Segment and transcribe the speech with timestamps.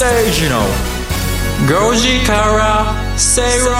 [0.00, 3.74] 崎誠二の5時から正論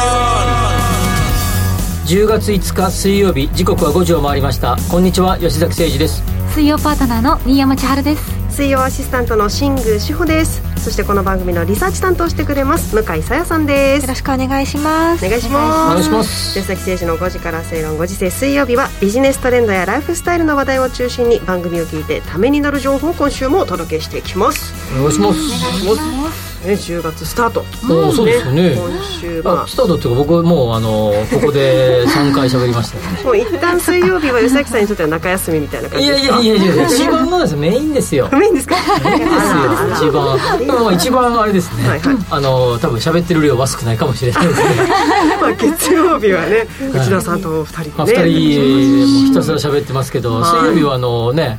[2.05, 4.77] 10月5日水曜日時刻は5時を回りました。
[4.91, 6.23] こんにちは吉崎誠二です。
[6.53, 8.41] 水曜パートナーの新山千春です。
[8.51, 14.05] 水曜アシスタントの新宮志保ですそしてこの番組のリサーチ担当してくれます向井さやさんです。
[14.05, 15.27] よろしくお願いします。
[15.27, 15.91] お願いします。
[15.91, 16.55] お願いします。
[16.55, 24.73] 吉崎誠二の5時から正論5時世水曜日はビジネストレンドやライフスタイルの話題を中心に番組を聞いてためになる情報を今週もお届けしていきます。
[24.97, 27.65] お願いしますね10月スタート。
[27.91, 28.75] おおそうですよね。
[28.77, 33.19] 今週まあスタートっていうか僕もうあのここで3回喋りましたよね。
[33.23, 36.41] あ もう一旦水曜日は吉崎さんにとっては中休みみたいな感いやじですか？
[36.41, 38.29] いやいやいや一番のですメインですよ。
[38.37, 38.77] メインですか？
[39.05, 40.59] メインですよ一番。
[40.59, 42.17] でもまあ一番あれですね、はいはい。
[42.31, 44.67] あの多分喋ってる量は少ないかもしれないですね。
[45.41, 50.45] まあ月曜日はね内田さんと二人まあ、でね2人もひたすら喋ってますけど、はい。
[50.45, 51.59] 水曜日はあのね、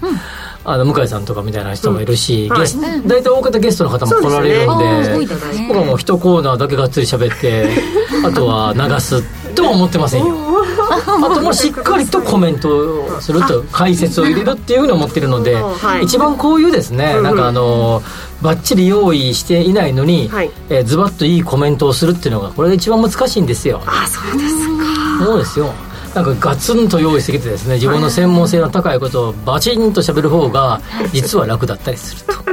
[0.63, 5.27] あの向井さんとかみたいな人もいるし、うんゲス大体大方ゲストの方も来られるんで
[5.67, 7.69] 僕はもう一コーナーだけがっつり喋って
[8.25, 9.21] あとは流す
[9.55, 10.51] とは思ってませんよ。
[10.91, 16.03] あともうしっかりとコメントをすると解説を入れるっていうふうに思ってるので、はい。
[16.03, 18.01] 一番こういうですね、うんなんかあの
[18.41, 20.51] バッチリ用意していないのに、はい。
[20.69, 23.81] えーズバッといいコメントをするっていうのがこれが一番難しいんですよ。
[23.85, 25.25] あそうですか。
[25.25, 25.73] そうですよ
[26.13, 30.81] なんかガツンと用意してきてですね自分の専門性の高いことをバチンと喋る方が
[31.13, 32.41] 実は楽だったりすると。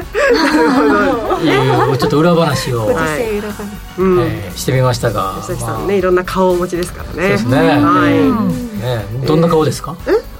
[1.38, 3.40] いうちょっと裏話を、はい。
[3.98, 4.20] うん。
[4.20, 5.86] えーしてみましたがまあ。
[5.86, 7.12] ねいろんな顔をお持ちですからね。
[7.14, 8.82] そうですね、はい。
[8.82, 9.96] ねどんな顔ですか、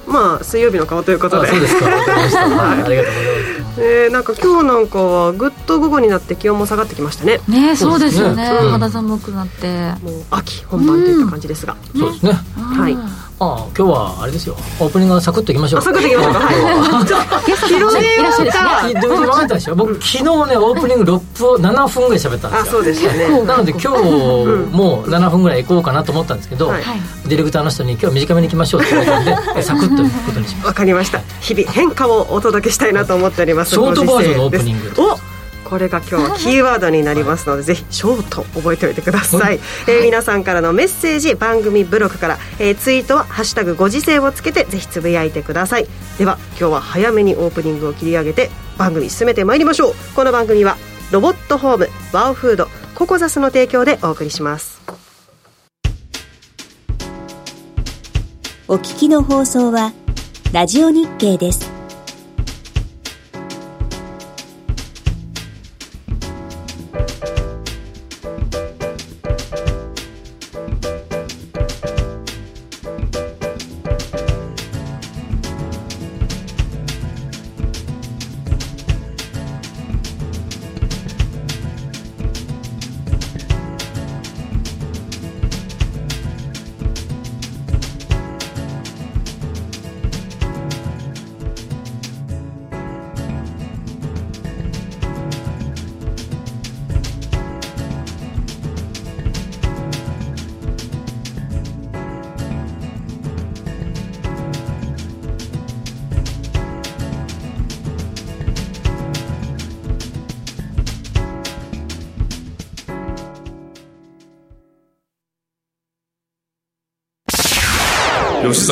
[0.09, 1.47] まあ水曜日の顔ということで。
[1.47, 1.85] あそうですか。
[1.85, 3.81] わかりました、はい、ありがとうございます。
[3.81, 7.39] えーなんか今日なんかはぐっと午後になって気温も下がってきましたね。
[7.47, 8.43] ねそうですよね。
[8.43, 9.93] 肌寒くなって。
[10.01, 12.33] もう秋本番といった感じですが、そうですね。
[12.55, 14.55] はいああ今日はあれですよ。
[14.81, 15.79] オープニングはサクッといきましょう。
[15.79, 17.39] あサクッといきましょうか。
[17.67, 18.17] 広げい。
[18.17, 18.51] らっしゃる。
[18.51, 21.19] しねいやどういうことでしょ僕昨日ねオープニング6
[21.57, 22.59] 分7分ぐらい喋ったんですよ。
[22.59, 23.45] あそうでしたね。
[23.45, 26.83] なので今日も7分ぐらい行こうかなと思ったんですけど、はい。
[27.29, 31.21] ディレクターの人に今日は短めに行きましょうって言われたんで えサクッと行くことにしまわかりました。
[31.39, 33.71] 日々変化をお届けしたいなと思っております。
[33.71, 34.93] ショートバージョンのオープニング。
[34.97, 35.28] お
[35.69, 39.59] これが今日は キーワードになりますのでぜひショート覚えておいてください、はい。
[39.87, 45.87] えー皆さんからのメッセージ番組ブログから、えーツイートは「ハッシュタグご時世」をつけてぜひつぶやいてください。
[46.17, 49.95] では今日は早めにオープニングを切り上げて番組進めてまいりましょう。
[50.15, 50.77] この番組は
[51.11, 54.81] ロボットホームワオフードココザスの提供でお送りします。
[58.67, 59.93] お聞きの放送は
[60.51, 61.78] ラジオ日経です。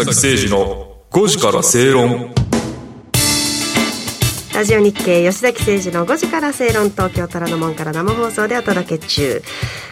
[0.06, 2.31] 崎誠二の5時から正論。
[4.53, 9.41] ラジオ日経吉崎誠二の5時から正論東京虎ノ門から生放送でお届け中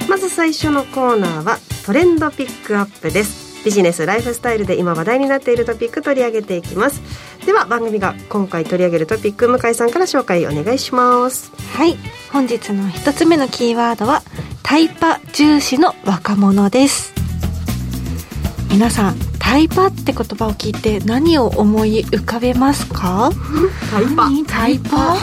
[0.08, 1.58] まず最初のコーナーは
[1.88, 3.66] トレンドピックアップです。
[3.66, 7.02] ビジネスライフスタイルで今話題になっているトピック取り上げていきます。
[7.44, 11.52] では番組が今回取り上げるトピック向井さんから紹介お願いします。
[11.76, 11.98] はい。
[12.32, 14.22] 本日の一つ目のキーワードは
[14.62, 17.12] タイパ重視の若者です。
[18.70, 23.30] 皆さんタイパって言葉を聞いて何を思い浮かべますか？
[23.92, 24.28] タイパ。
[24.48, 25.16] タイパ？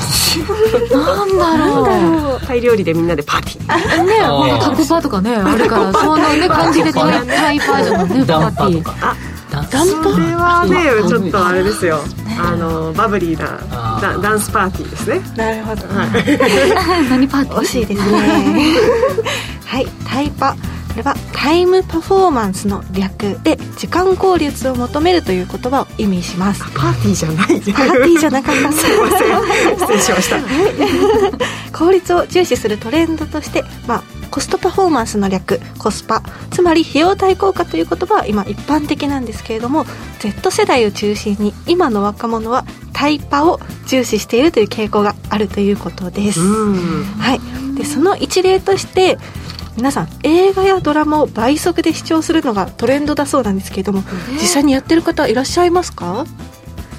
[0.97, 2.41] なんだろう。
[2.47, 4.05] タイ料理でみんなでパーティー。
[4.05, 4.37] ねあー。
[4.39, 8.85] ほんとタコパとかねあるから そんなね感じでタイタイパーじゃもんねパダンーティー。
[8.85, 9.17] パとか
[9.51, 11.99] ダンパそれはねうんちょっとあれですよ。
[12.39, 15.21] あのバブリーなダダンスパーティーですね。
[15.37, 15.83] なるほど、
[17.11, 17.61] 何パーティー？
[17.61, 18.77] 惜しいですね。
[19.67, 20.55] はいタイパ
[20.93, 26.63] これはタイムパフォーマンスの略で時間効率を求めるという言葉を意味します。
[26.75, 28.73] パーティーじゃないパーティーじゃなかった。
[28.73, 29.79] すいません。
[29.79, 31.79] 失礼しました。
[31.79, 39.85] 効率を重視するトレンドとして、まあ、コストパフォーマンスの略コスパつまり費用対効果という言葉は今一般的なんですけれども
[40.21, 49.19] Z 世代を中心に今の若者はタタイパを重視しているという傾向があるということです、はい、でその一例として
[49.77, 54.03] 皆さん映画やドラマを倍速で視聴するのがトレンドだそうなんですけれども、
[54.35, 56.27] 実際にやってる方いらっしゃいますか？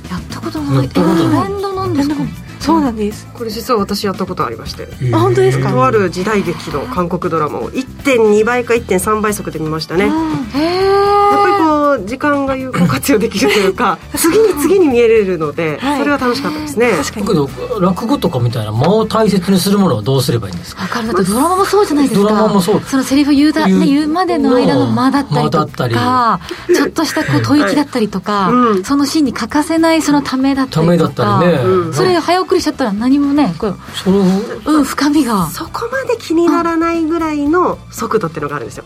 [0.10, 0.90] やったことない。
[0.90, 2.16] トレンドなんですか？
[2.60, 3.28] そうなんです。
[3.34, 4.88] これ実は私やったことありまして。
[5.14, 5.72] あ本当ですか？
[5.72, 10.08] とある時代劇の韓国ドラマを1.2倍か1.3倍速で見ましたね。
[10.08, 11.54] やっぱり
[12.00, 16.00] 時間が有効活用できるというか 次に次に見えれるので、はい。
[16.00, 16.92] それは楽しかったですね。
[16.92, 17.25] 確かに。
[17.25, 17.50] だけど
[17.80, 20.84] 落語とかみたいな間を大切にするものはどうすればいいんですか？
[20.84, 21.07] わかる。
[21.07, 22.30] だってドラマもそうじゃないですか。
[22.30, 25.25] ドラマもそうのセリフ言うだ、言うね、言うまでの間の間だっ
[25.69, 26.40] たりとか
[26.74, 28.84] ちょっとしたこう吐息だったりとか、うん。
[28.84, 31.94] そのシーンに欠かせないそのためだったためだっりね、うん。
[31.94, 34.19] それ早送りしちゃったら何もねこうその
[34.66, 35.48] うん深みが。
[35.48, 38.84] そこまで気にならないぐらいの速度っていうのがあるんですよ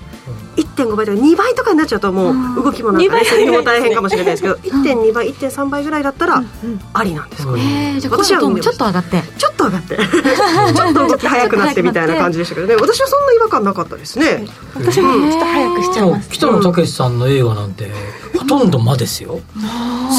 [0.58, 5.28] 1.5倍とか2倍とかになっちゃうともう動きもなんかねセリフも大変かもしれないですけど1.2倍。
[5.30, 6.44] 1.3倍ぐらいだったら
[6.94, 9.22] ありなんですこれえー、じゃあ私は今度もちょっと上がって。
[9.38, 9.98] ちょっと上がって。
[10.76, 12.76] ちょっと動き速くなってみたいな感じでしたけどね。
[12.76, 14.48] 私はそんな違和感なかったですね。
[14.76, 16.30] 私もちょっと早くしちゃいます。
[16.30, 17.92] 北野武さんの映画なんて
[18.38, 19.40] ほとんど間ですよ。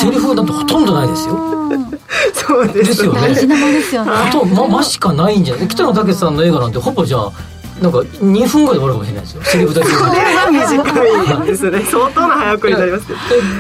[0.01, 1.39] セリフなんてほとんどないですよ。
[2.33, 3.21] そうでですよね。
[3.21, 4.11] 大事な間ですよね。
[4.33, 5.69] ほとんど間間しかないんじゃない。
[5.69, 7.33] 北野武さんの映画なんてほぼじゃあ
[7.81, 9.43] なんか2分ぐらいで終わるかもしれないですよ。
[9.45, 9.89] セリフだけ。
[9.89, 11.81] でこれは短いですね。
[11.85, 13.07] 相当な早送りになります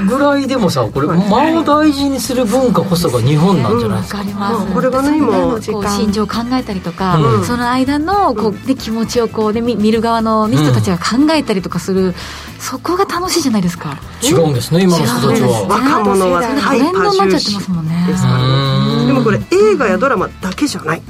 [0.08, 5.28] ぐらいでもさこれ間を大事にする文化こそが日本なんじゃないわですか、かります、これがね今。
[5.38, 7.44] こう心情を考えたりとか、うん。
[7.44, 12.14] その間のこう、ね、気持ちをこう、ね、見見る側の、ね、人たちが考えたりとかする、
[12.58, 13.96] そこが楽しいじゃないですか？
[14.22, 15.66] 違うんですね今の人たちは。
[15.68, 18.04] 若者はトレンドになっちゃってますもんね。
[18.08, 18.22] です。
[18.22, 21.02] からねでもこれ映画やドラマだけじゃない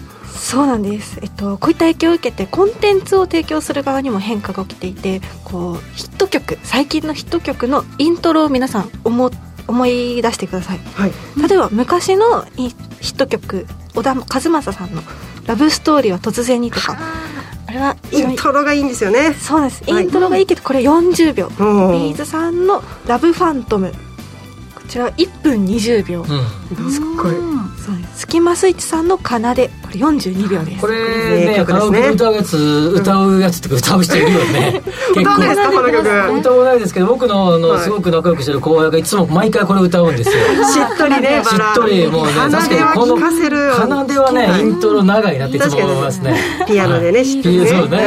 [0.48, 9.30] そうなんです、えっと、こういった影響を受けてコンテンツを提供する側にも変化が起きていてこうヒット曲最近のヒット曲のイントロを皆さん思
[9.66, 10.78] 思い出してください。
[10.78, 11.12] はい。
[11.46, 15.02] 例えば昔のヒヒット曲小田和正さんの
[15.44, 16.96] 「ラブストーリーは突然に」とか
[17.66, 19.34] あれはイントロがいいんですよね。
[19.38, 19.82] そうです。
[19.86, 20.06] イはい。
[20.06, 23.92] ントロがいいけどこれ40秒、うんビーズさんの「ラブファントム」
[24.74, 26.90] こちらは1分20秒、うん。
[26.90, 27.34] すっごい
[28.14, 30.80] スキマスイッチさんの「奏で」これ42秒です。
[30.80, 34.82] これ名ねカラオケで歌うやつ歌うやつってか歌う人いるよね。
[35.14, 36.38] 結歌うんですかこの曲？
[36.38, 37.80] 歌わないですけど僕のあの、はい。
[37.80, 40.36] すごく仲良くしてる後輩がいつも毎回これ歌うんですよ。
[40.64, 46.64] しっとりねしっとりもうね奏確かにこの奏ではねイントロ長いなっていつも思いますね。
[46.66, 47.66] ピアノでねしっとりね。
[47.66, 47.98] そうね。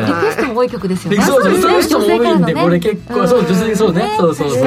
[0.00, 1.22] うんリクエストも多い曲ですよね。
[1.22, 4.02] そうそう歌う人も多いんでこれ結構そう女性そうね。
[4.02, 4.66] ねそうそうそうそう。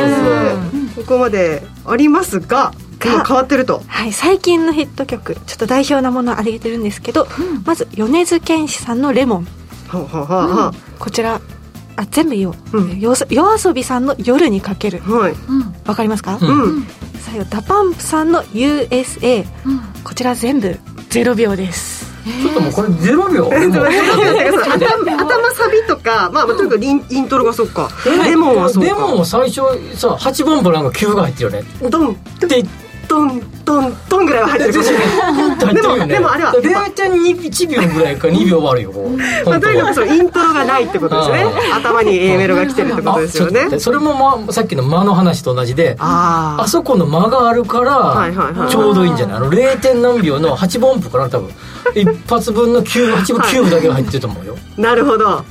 [0.96, 3.82] ここまでありますが今変わってると。
[3.88, 7.28] はい、最近のヒット曲ちょっと代表なものを挙げてるんですけど、
[7.66, 9.48] まず米津玄師さんの「レモン
[9.88, 11.42] はあはあは」こちら
[11.98, 13.00] あ全部言おう、うん。
[13.00, 15.02] よ夜遊びさんの「夜にかける。
[15.08, 15.76] あはい」うん。
[15.86, 16.64] わかりますか、うん。
[16.64, 16.88] うん。
[17.20, 20.78] 最後 DA PUMP さんの「USA うん」こちら全部
[21.10, 22.06] 0秒です。
[22.26, 23.50] ちょっともうこれ0秒。
[23.54, 24.86] えっと待って待って待って。
[24.86, 27.90] 頭頭サビとかまあまあとにかくインイントロがそっか。
[28.26, 28.90] レモンはそうか。
[28.90, 29.62] レモンは最初
[29.96, 31.64] さ8番ボランが9が入ってるよね。
[31.90, 32.18] ドン。
[32.40, 32.66] で
[33.16, 35.08] ドンドンドンぐらいは入ってるかもしれない。
[35.08, 38.92] 入ってるよねでもあれは0.1秒ぐらいか2 秒はあるよ
[39.46, 41.46] まあ、とにかはくそのイントロがないってことですね。
[41.74, 43.80] 頭に A メロが来てるってことですよね。
[43.80, 46.68] それも、まあ、さっきの間の話と同じでああ。
[46.68, 49.38] そこの間があるから、はいはいはいちょうどいいんじゃない？
[49.38, 49.80] あの 0.
[49.80, 51.50] 点何秒の8分音符かな多分。
[51.94, 55.44] 一発分の9 8分9だけが入ってると思うよ、あ なるほど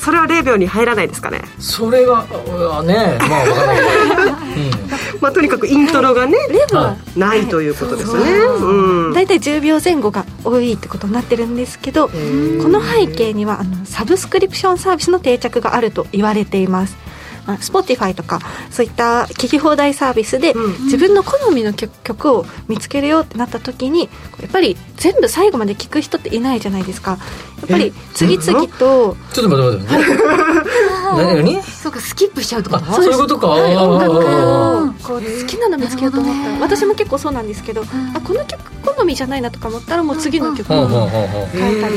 [0.00, 1.42] それは0秒に入らないですかね？
[1.58, 3.78] それがあねまあ分からない。
[3.78, 6.38] けど、まあとにかくイントロがね
[6.70, 8.32] うんはないということですよね。
[8.32, 9.12] うん。
[9.12, 16.96] 大体10秒前後が多いってことになってるんですけどこの背景にはあのサブスクリプションサービスの定着があると言われています。
[16.96, 17.10] まあ
[17.46, 20.84] Spotify とかそういった聞き放題サービスでうん。
[20.84, 24.08] 自分の好みの曲曲を見つけるよってなった時に
[24.40, 27.12] やっぱり全部最後まで聞く人っていないじゃないですか。
[27.12, 27.16] や
[27.66, 30.14] っぱり次々とちょっと待って待って。
[30.14, 31.54] 待って何？
[31.54, 34.92] 何そうかスキップしちゃうとあそういうことか、はい音楽あを。
[35.02, 36.48] こう好きなの見つけようと思った。
[36.52, 40.86] ら私も結構そうなんですけどあこの曲好みじゃないなとか思ったらもう次の曲を
[41.52, 41.94] 変えたり。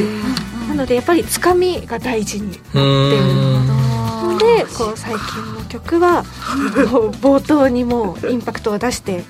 [0.70, 4.03] なのでやっぱりつかみが大事にうーんの
[4.40, 6.24] でこう最近の曲は
[6.92, 9.24] もう冒頭にもうインパクトを出して。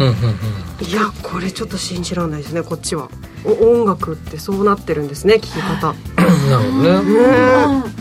[0.00, 0.86] うんうんうん。
[0.86, 3.08] いやこれちょっと信じられないですねこっちは。
[3.44, 5.94] お音楽ってそうなってるんですね聴き方。
[6.50, 7.18] なるほどね。
[7.84, 7.94] ね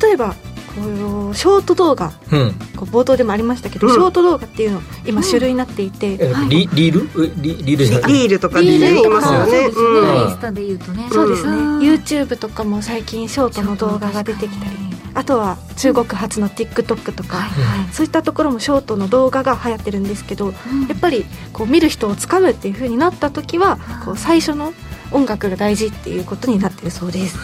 [0.00, 0.36] 例えば
[0.76, 2.12] こうショート動画。
[2.30, 2.52] うん。
[2.76, 3.94] こう冒頭でもありましたけど、うん。
[3.94, 7.24] ショート動画っていうの今種類になっていて、えリリール？
[7.24, 8.12] えリリールじゃない？
[8.12, 9.50] リールとかでね言いますよね。
[9.50, 10.20] そうですうんね。
[10.20, 11.78] インスタで言うとねそうですね、うん。
[11.80, 14.76] YouTube とかも最近ショートの動画が出てきたり
[15.16, 17.48] あとは中国発の TikTok とか、
[17.90, 20.52] そういったところもショートの動画が流行ってるんですけど、
[20.88, 24.74] やっぱりこう見る人をつかむっていう風になった時はこう最初の
[25.10, 27.38] 音楽が大事っていうことになってるそうです。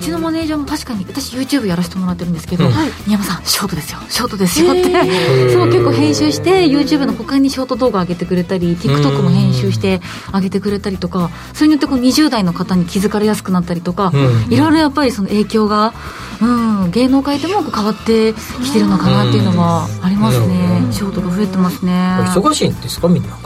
[0.00, 2.72] うちのマネージャーも確かに私 YouTube やらせてもらってるんですけど、うん。
[2.72, 3.98] 新山さんショートですよ。
[4.08, 4.82] ショートですよって、
[5.52, 10.00] そう結構編集して YouTube の他にショート動画上げてくれたり TikTok も編集して
[10.32, 14.52] 上げてくれたりとかそれによってこう20代の方に気づかれやすくなったりとか、うん。
[14.52, 15.92] いろいろやっぱりその影響が、
[16.40, 18.32] うん、芸能界でもこう変わって
[18.64, 21.92] きてるのかなっていうのはありますね、ショートが増えてますね。
[22.34, 23.36] 忙しいんですかみんな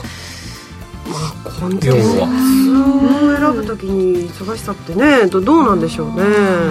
[1.59, 5.25] コンテ要ンツはを選ぶときに忙しさってね。
[5.27, 6.23] どどうなんでしょうね。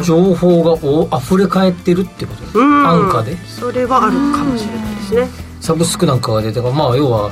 [0.02, 2.86] 情報がお溢れ返ってるってことうん。
[2.86, 3.36] 安価で。
[3.46, 5.28] それはあるかもしれないですね。
[5.60, 7.30] サブスクなんかが出てからまあ要は、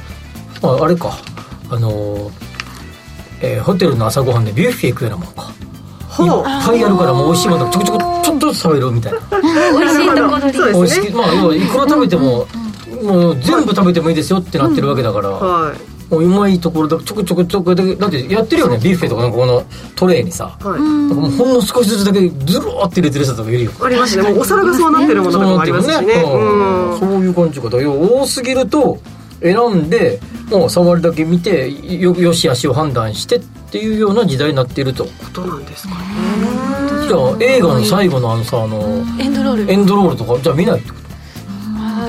[0.62, 1.12] まあ、あれか。
[1.70, 2.30] あのー
[3.40, 5.52] えーホテルの朝ごはんでビュッフェ行くようなもんか。
[6.08, 6.26] ほう。
[6.26, 9.18] いっぱいあるからもう美味しいものちょこちょこちょっとずつ食べるみたいな。
[9.30, 11.06] 美味しいところにそう美味ですね。
[11.06, 12.46] しくまあ要はいくら食べても
[13.02, 19.64] もう全部食べてもいいですよってなってるわけだから、はいもううまいところだちょこちょこちょこだけだってやってるよねビュッフェとかなんかこの
[19.96, 20.56] トレーにさ。
[20.60, 20.80] はい。
[20.80, 23.70] もうほんの少しずつだけズローって入れてる人とかいるよ。
[23.80, 24.22] ありますね。
[24.30, 26.14] もうお皿がそうなってるものとかもありますしね。
[26.14, 26.98] うん。
[26.98, 28.98] そういう感じかだ多すぎると
[29.40, 35.04] 選んでもう触るだけ見てよよし悪しを判断してっていうような時代になっていると。
[35.04, 36.00] ことなんですかね。
[37.08, 39.72] じゃあ映画の最後のあのさあのエンドロール。
[39.72, 41.01] エンドロールとかじゃあ見ないってこと？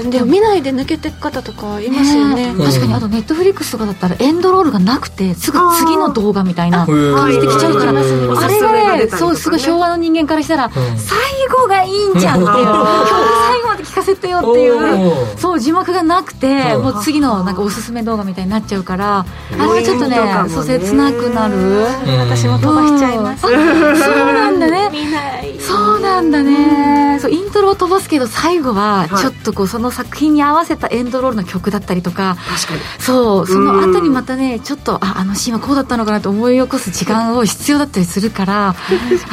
[0.10, 2.54] でも見ないで抜けてく方とかいますよね。
[2.54, 2.94] ね確かに。
[2.94, 7.94] あとネットフリックスとかだったらエンドロールがなくてすぐ次の動画みたいな感じできちゃうから。
[7.94, 9.08] はいあれそれががね。
[9.10, 10.72] そうすごい昭和の人間からしたらん。
[10.72, 11.18] 最
[11.50, 12.66] 後がいいんじゃんっていう
[13.54, 15.38] 最聞かせてよっていおうー。
[15.38, 16.80] そう字幕がなくてう。
[16.80, 19.26] んもう次のなんかおすすめ動画みたいになっちゃうからあ
[19.56, 20.54] れはちょっとねポイントかもね。
[20.54, 21.56] そう切なくなる。
[21.56, 21.84] うん
[22.20, 23.48] 私も飛ばしちゃいます。
[23.48, 23.54] うん。
[23.54, 24.90] あそうなんだね。
[24.92, 25.60] 見ない。
[25.60, 27.20] そうなんだね。
[27.22, 29.22] そうイントロを飛ばすけど最後ははい。
[29.22, 32.80] ちょっとこうその作品に合わせたエンドロールの曲だったりとか確かに。
[33.00, 38.76] そうその後にまたねちょっとああのシーンはこうだったのかなと思い起こす時間を必要だったりするからあ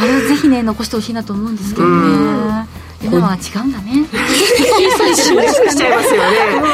[0.05, 2.67] れをぜひね残してほしいなと思うんですけどね
[3.03, 4.05] 世のは違うんだね。
[4.05, 6.23] しちゃいますよ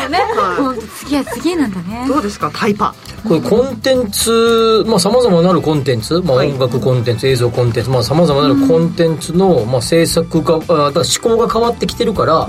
[0.08, 2.04] ねは本当次は次へなんだね。
[2.04, 2.50] いどうですか？
[2.52, 2.94] タイパ。
[3.26, 6.52] これコンテンツまあさまざまなるコンテンツ、まあ、はい。
[6.52, 7.90] 音楽コンテンツ映像コンテンツ。
[7.90, 12.46] まあさまざまなるコンテンツの、まあ、制作があだ思考が変わってきてるから、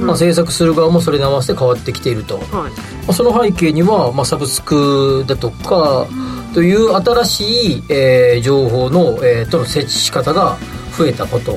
[0.00, 2.72] まあ、制作する側もそれに合わせて変わってきていると、まはい。
[3.08, 6.06] あ、その背景には、まあ、サブスクだとか
[6.54, 7.44] という新し
[7.78, 10.56] い、えー情報の、えーとの設置仕方が
[10.96, 11.52] 増えたこと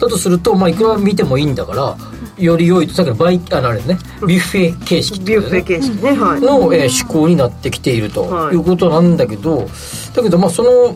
[0.00, 1.96] だとすると、まあ、いくら見てもいいんだから
[2.42, 6.40] より良いさっきのバイあのあれねビュッフェ形式ってビュッフェ形式ねはい。
[6.40, 8.54] の、えー思考になってきているとはい。
[8.54, 9.68] いうことなんだけど、
[10.14, 10.94] だけどまあその、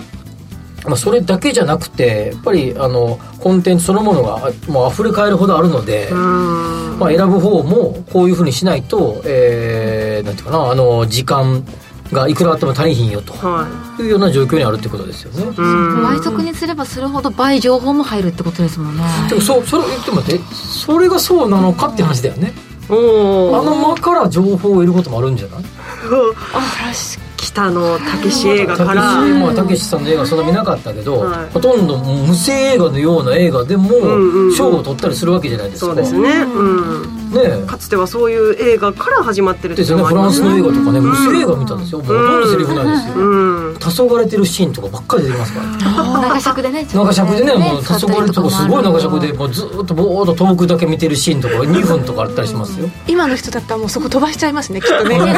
[0.87, 6.99] まあ、それだけじゃなくてやっぱりあのコンテンツそのものがあもう溢れ返るほどあるので、うん。
[6.99, 11.65] まあ、選ぶ方もこういうふうにしないと、えーなんていうかなあの時間
[12.13, 13.33] がいくらあっても足りひんよと。
[13.35, 13.67] は
[13.99, 14.03] い。
[14.03, 15.45] いうような状況にあるってことですよね。
[15.57, 16.03] うん。
[16.03, 19.03] 倍速にすればするほど倍情報も入るってことですもんね。
[19.29, 20.45] でもそうそれでも待って。
[20.55, 22.53] それがそうなのかって話だよね。
[22.89, 25.65] あの間から情報を得ることもあるんじゃない？
[27.53, 31.51] 北野武映画たけしからまあたけしさんの映画そんな見なかったけど、はい。
[31.51, 34.55] ほとんど無声映画のような映画でもんうんうん。
[34.55, 35.87] 賞を取ったりするわけじゃないですか。
[35.87, 36.31] そうですね。
[36.31, 37.03] うん。
[37.33, 37.67] ねえ。
[37.67, 43.77] かつてはそういう映画から始まってるっていうですよねフランスの映画とかね無声映画見たんですよ、もうほとんどセリフないですよ、うん。
[43.79, 45.67] 黄昏れてるシーンとかばっかり出てきますから。
[46.23, 52.89] 長尺でね長尺でねもう黄昏れるとこすごい長尺でねもうずーっとぼーっと遠くだけ見てるシーンとか2分とかあったりしますよ。
[53.07, 55.19] 今の人だったらもうそこ飛ばしちゃいますねきっとね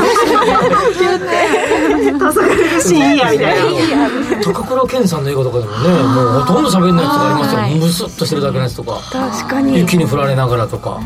[2.13, 11.01] 黄昏れるシーンいいやみたいな高倉健さんの映画とかでもねもうほとんど喋んないやつがありますよ、はいムスッとしてるだけのやつとか確かに雪に降られながらとか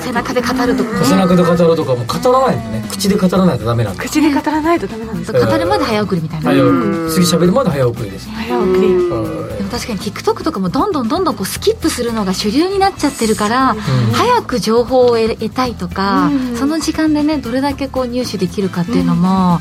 [0.00, 8.80] 背中で語るとか背中で語るとかもう語らないとね口で語らないとダメなんだ口で語らないとダメなんです語るまで早送りみたいな、早送り次喋るまで早送りです早送り
[9.58, 13.74] でも確かに TikTok とかもどんどんどんどんこうスキップするのが主流になっちゃってるから、
[14.12, 19.58] 早く情報を得たいとか、その時間でねどれだけこう入手できるかっていうのも、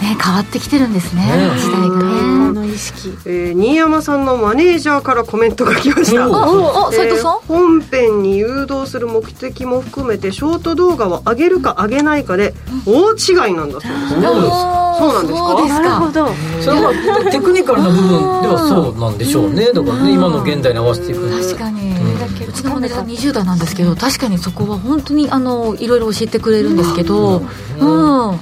[0.00, 1.50] ね、変わってきてるんですね、ね。
[1.58, 2.52] 時代がこね。
[2.52, 6.28] の意識えー新山さんのマネージャーからコメントが来ました。
[6.28, 12.54] おおお斉藤さん、えー本編に誘導する目的も含めてショート動画を上げるか上げないかで
[12.86, 14.50] 大違いなんだそうですそうです
[14.98, 15.48] そうなんですか？
[15.48, 16.28] そうですなるほど。
[16.62, 19.72] それはテクニカルな部分ではそうなんでしょうね。
[19.72, 21.94] だからね今の現代に合わせていく確かに、
[22.28, 22.48] うん。
[22.48, 27.42] うちのマネージャー20代なんですけど確かにそこは本当にあのいろいろ教えてくれるんですけど
[27.80, 28.38] うん、うん。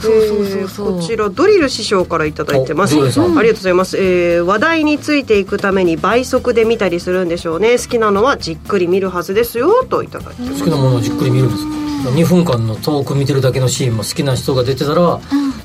[0.00, 2.94] そうそうそうえーそうこちらドリル師匠からいただいてます。
[2.94, 7.78] ありがとうございます、えー話題についていくために倍速で見たりするんでしょうね。
[7.78, 11.70] 好きなのはじっくり見るはずですよといただいて好きなものをじっくり見るんですか
[12.10, 15.20] ？2分間のトーク見てるだけのシーンも好きな人が出てたら、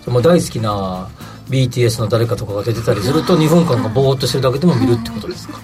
[0.07, 1.07] もう大好きな
[1.49, 5.59] BTS の誰かとかが出てたりすると2分間がぼーっとしてるだけでも見るってことですか、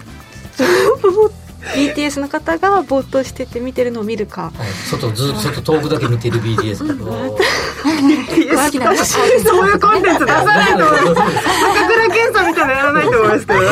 [1.75, 4.43] BTS の方がぼーっとしてて見てるのを見るか。
[4.43, 4.53] はい
[4.89, 7.11] 外ずっと外遠くだけ見てる BTS だけど。
[7.11, 10.85] 好きなのそういうコンテンツ出さないと。
[10.85, 11.43] 思います
[11.75, 13.59] 高倉健さんみたいなのやらないと思いますけど。
[13.61, 13.67] 例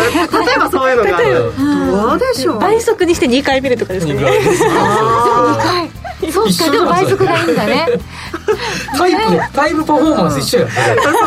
[0.56, 1.54] えばそういうのがある。
[1.92, 2.60] どうでしょう？
[2.60, 4.22] 倍速にして2回見るとかですかね。
[4.70, 5.88] あ
[6.32, 7.88] そうかでも倍速がいいんだね。
[8.98, 9.20] タイプ
[9.54, 10.70] タイムパフォーマンス一緒やん。
[10.70, 10.74] ー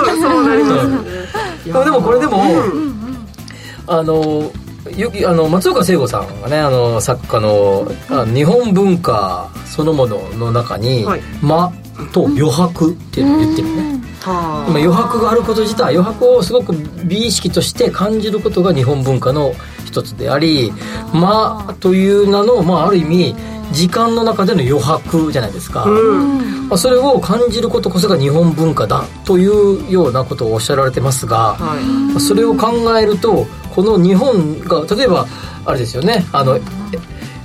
[0.04, 1.64] そうそうなります。
[1.64, 2.44] でもこれでも、
[3.86, 4.50] あの
[4.96, 11.72] よきあの松岡聖子さんがねあの作家のあ日本文化そのものの中にはい「間」
[12.12, 20.72] と余白っていうのを言ってるね、は今余白があること自体余白をすごく美意識として感じることが日本文化の一つであり
[21.12, 23.36] 「間」という名の、まあ、ある意味
[23.72, 26.68] 時間の中での余白じゃないですか、うん。
[26.68, 31.78] まあ、それを感じることこそが日本文化だというようなことをおっしゃられてますが、は
[32.16, 32.20] い。
[32.20, 35.26] それを考えるとこの日本が例えば
[35.64, 36.24] あれですよね。
[36.32, 36.60] あの、え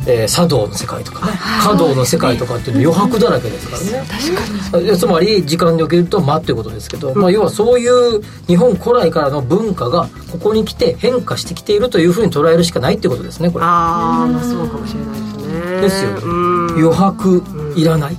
[0.08, 1.34] えー茶道の世界とかね。
[1.62, 4.08] 華道の世界とかっていうの余白だらけですからね。
[4.10, 4.98] 確かに。
[4.98, 13.66] つまり時間におけると間っていうことですけど、まあ、要はそういう日本古来からの文化がここに来て変化してきているというふうに捉えるしかないってことですねこれ。
[13.66, 15.82] ああまあそうかもしれないですね。
[15.82, 16.22] ですよね。
[16.24, 16.68] うん。
[16.86, 17.44] 余白
[17.76, 18.18] いらない。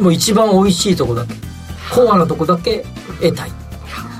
[0.00, 1.34] もう一番美味しいとこだけ
[1.92, 2.84] コアなとこだけ
[3.20, 3.52] 得たい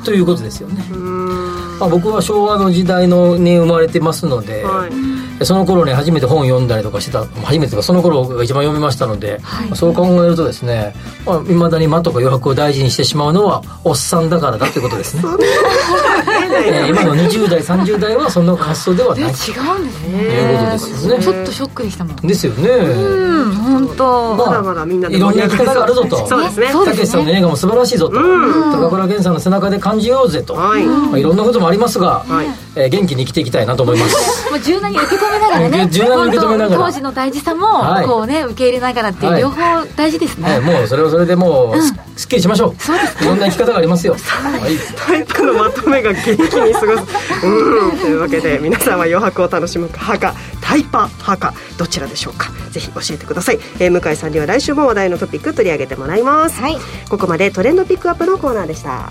[0.04, 1.78] ということですよね、うん。
[1.78, 10.95] まあ、僕は昭和の時代のに生まれてますので、はいその頃に初めて本読んだりとかしてた初めてとかその頃が一番読みましたので、まあそう考えるとですね
[11.25, 15.23] いまあ、未だに間とか余白を大事にしてしまうのはおっさんだからだということですね、
[16.67, 19.25] えー今の20代30代はその発想ではない。
[19.25, 20.19] うんですね。
[20.19, 21.25] ということですよね。
[21.25, 22.17] ちょっとショックでしたもん。
[22.17, 24.35] ですよね、うん本当。
[24.35, 26.26] まあまだまだみんなでいろんな生き方があるぞと。
[26.26, 26.67] そうですね。
[26.85, 28.73] たけしさんの映画も素晴らしいぞと、うん。
[28.73, 30.85] 高倉健さんの背中で感じようぜと、はい。
[30.85, 32.47] まあ、いろんなこともありますが、はい。
[32.76, 34.17] えー元気に生きていきたいなと思います。
[34.50, 36.78] もう柔軟に受け止めながらね柔軟に受け止めながら。
[36.78, 38.06] 本当当時の大事さもはい。
[38.06, 39.40] こうね受け入れながらっていうはい。
[39.40, 41.80] 両方大事ですね、はい、もうそれはそれでもう
[42.16, 42.75] す,、っきりしましょう。
[42.78, 44.14] そうですいろんな生き方がありますよ。
[44.14, 44.76] はい。
[44.97, 47.47] タイプのまとめが元気に過ごす。
[47.47, 47.99] うん。
[47.99, 56.76] というわけで皆さんは余白を楽しむ派かタイパ派かどちらでしょうかぜひ教えてください、えー向井さんには来週も話題のトピック取り上げてもらいます、はい。
[57.08, 59.10] ここまでトレンドピックアップのコーナーでした。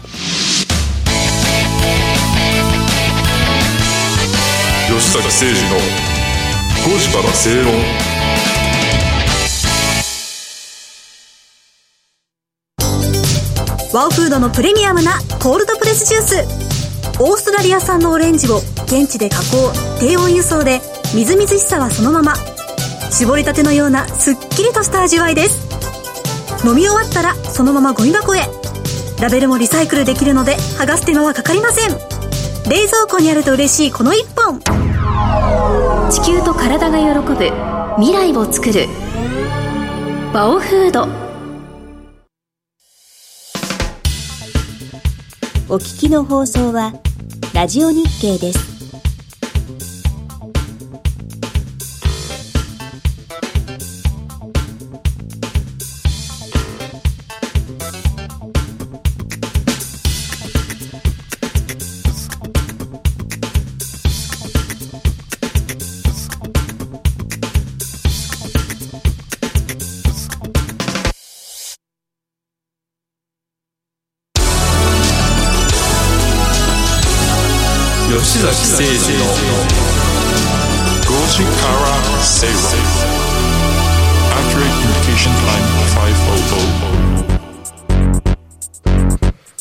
[4.90, 6.09] 吉崎誠二の5
[6.84, 7.74] 時から正論
[13.92, 16.36] ワオフードのプレミアムなコールドプレスジュース。
[17.20, 20.80] オーストラリア産のオレンジを現地で加工低温輸送で
[21.16, 22.34] みずみずしさはそのまま。
[23.12, 25.68] 絞りたてのようなすっきりとした味わいです。
[26.66, 28.48] 飲み終わったらそのままゴミ箱へ。
[29.20, 31.90] ラベルもリサイクルできるので剥がす手間はかかりません。
[32.70, 34.62] 冷蔵庫にあると嬉しいこの一本。
[36.70, 37.36] 体が喜ぶ
[38.00, 38.86] 未来をつくる。
[40.32, 41.08] バオフード。
[45.68, 46.94] お聞きの放送は
[47.56, 48.69] ラジオ日経です。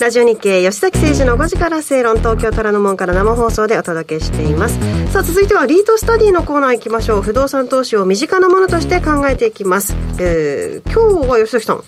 [0.09, 4.79] ラジオ日経吉崎誠二の5時から正論東京虎ノ門から生放送でお届けしています。
[5.13, 7.23] さあ続いてはリートスタディのコーナー行きましょう。
[7.23, 11.83] 不動産投資を身近なものとして考えていきます、えー、今日は吉崎さん。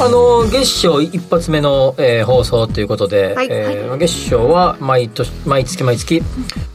[0.00, 3.48] あの月賞一発目の、えー放送ということで、はい。
[3.50, 6.22] えー月賞は毎年毎月毎月、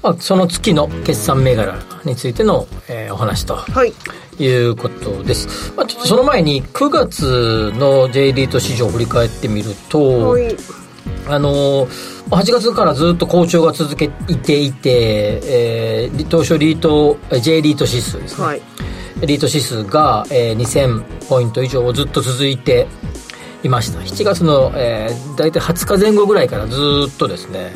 [0.03, 1.75] まあ、その月の決算銘柄
[2.06, 3.93] についての、えーお話とはい。
[4.39, 10.56] いうことです、まあ、ちょっとその前に9月の J リート市場を振り返ってみると、はい
[11.28, 11.88] あの
[12.30, 18.62] 8月からずっと好調が続けていて、えー、東証リート J リート指数ですね、はい。
[19.22, 22.88] リート指数が、えー2000ポイント以上ずっと続いて
[23.63, 24.00] いました。
[24.00, 26.76] 7月の、えー、大体20日前後ぐらいからず
[27.10, 27.72] っとですね、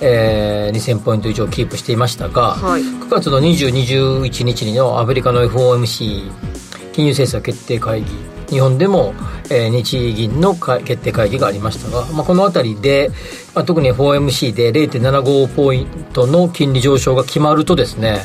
[0.00, 2.82] えー、2000ポイント以上キープしていましたが、はい。
[2.82, 6.30] 9月の2021日にのアメリカの FOMC
[6.92, 9.14] 金融政策決定会議日本でも、
[9.50, 13.10] えー日銀の会決定会議がありましたが、まあ、この辺りで、
[13.54, 18.20] まあ、特に FOMC で0.75ポイントの金利上昇が決まるとですね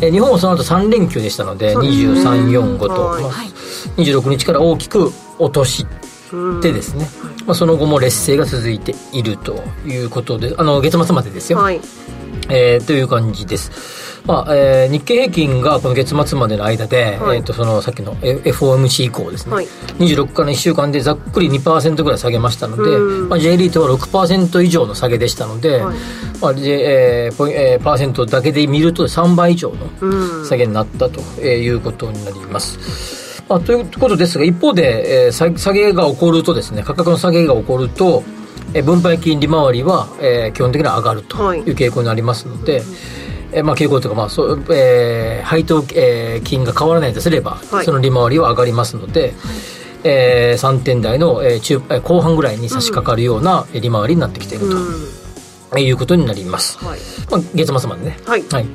[0.00, 3.22] えー日本はその後3連休でしたので2345と、はい。
[3.22, 3.32] まあ
[3.96, 5.86] 26日から大きく落とし
[6.62, 7.06] てですね、
[7.46, 11.80] まあ、その後も劣勢が続いているということであの月末までですよ、はい。
[12.48, 13.70] えーという感じです、
[14.26, 17.38] まあえー日経平均がこの月末までの間で、はい。
[17.38, 19.66] えー、とそのさっきの FOMC 以降ですね、はい。
[19.98, 23.28] 26から1週間でざっくり2%ぐらい下げましたので、うん。
[23.28, 25.96] まあ、J リートは6%以上の下げでしたので、はい。
[26.40, 30.46] まあえーポイえーパーセントだけで見ると3倍以上のうん。
[30.46, 33.42] 下げになったということになります。
[33.48, 38.22] まあ、ということですが、一方で、えー下下げが起こるとですね、価格の下げが起こると、
[38.74, 41.58] えー分配金利回りは、えー基本的には上がるとはい。
[41.58, 42.82] いう傾向になりますので、
[43.52, 49.34] えーまあ、傾向というか、まあそうえー配当、えー金が変わらないとすれば、はいその利回りは上がりますので、
[50.04, 54.82] えー3点台の、えー中えー後半ぐらいに差し掛かるようなえー利回りになってきていると、うん
[55.74, 56.78] えーいうことになります。
[56.84, 58.18] はいまあ、月末までね。
[58.26, 58.66] はいはい。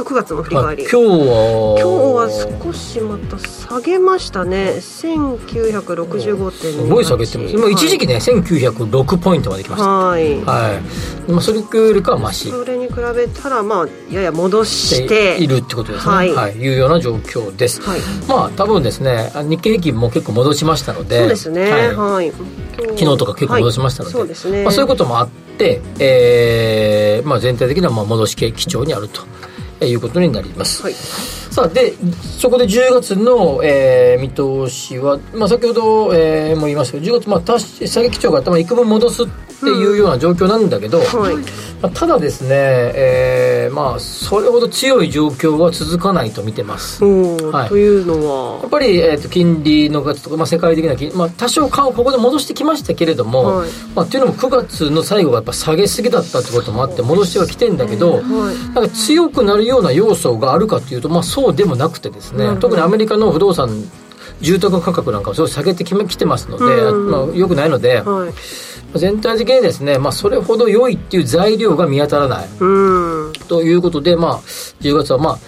[0.00, 1.76] 9月の振りまあ返り、今日は。
[1.78, 4.76] 今日は少しまた下げましたね。
[4.78, 9.88] 1965.28すごい下げてます、まあ、一時期ね、1906ポイントまで来ました。
[9.88, 10.80] はい、は
[11.28, 16.32] い、まあ、それよりかはマシそれに比べたらまあやや戻ししてているってことですね、はい。
[16.34, 16.52] はい。
[16.54, 18.00] いうような状況です、はい。
[18.28, 21.20] まあ多分ですねあ日経平均も結構戻しましたので。
[21.20, 21.70] そうですね。
[21.70, 21.94] はい。
[21.96, 22.32] はい、
[22.76, 25.28] 昨日とか結構戻しましたので、はいそうですね、まあ、そういうこともあっ
[25.58, 29.22] て、えーまあ、全体的にはまあ戻し系基調にあると
[29.84, 30.94] いうことになります、はい。
[31.52, 31.92] さあで
[32.38, 39.24] そこで10月の、えー見通しは、まあ、先ほど、えーも言いましたけど10月、まあ、たし下げ基調があって、まあ、幾分戻す
[39.62, 41.36] っていうような状況なんだけど、はい。
[41.80, 47.04] まあ、ただですね、えーまあ、それほど強い状況は続かないと見てます。
[47.04, 47.68] はい。
[47.68, 53.70] というのやはっぱり、えー、と金利のガツとか、まあ、世界的な金、まあ、多少かここで戻してきましたけれども、はい。
[53.94, 58.74] まあ、っていうのも9月の最後がやっぱ下げすぎだったってこともあって戻してはきてんだけど、はい。
[58.74, 63.68] なんか強くなるような要素があるかっていうと、まあ、そうでもなくてですね、特にアメリカの不動産
[64.40, 68.32] 住宅価格なんかをすごい下げてきてますので、うんまあ、よくないので、はい。
[68.98, 72.48] 全体的にですね、まあ、それほど良いっていう材料が見当たらない。
[72.60, 73.32] うん。
[73.48, 74.40] ということで、まあ、
[74.80, 75.38] 10月はまあ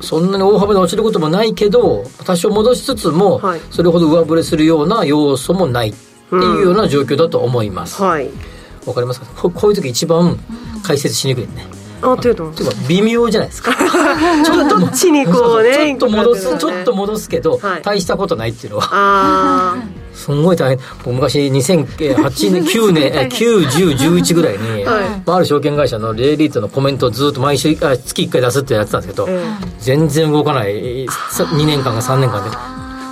[0.00, 3.60] そんなに大幅に落ちることもないけど多少戻しつつも、はい。
[3.70, 8.02] それほど上振れするような要素もないっていうような状況だと思います。
[8.02, 8.28] わ、はい。
[8.28, 9.26] かりますか？
[9.36, 10.38] ここういう時一番
[10.82, 11.66] 解説しにくいね
[12.02, 12.52] あというと。
[12.88, 13.72] 微妙じゃないですか。
[14.44, 17.82] ちょっとどっちにこうねちょっと戻す、ちょっと戻すけど、はい。
[17.82, 18.88] 大したことないっていうのは。
[18.92, 19.76] あ
[20.12, 20.78] すんごい大変。
[21.04, 25.22] 僕昔2008年9年え9、 10、11ぐらいに、はい。
[25.24, 29.40] まあ、ある証券会社のレイリートのコメントをずっと毎週あ月1回出すってやってたんですけど、え
[29.80, 31.06] 全然動かない。
[31.30, 32.50] さ2年間か3年間で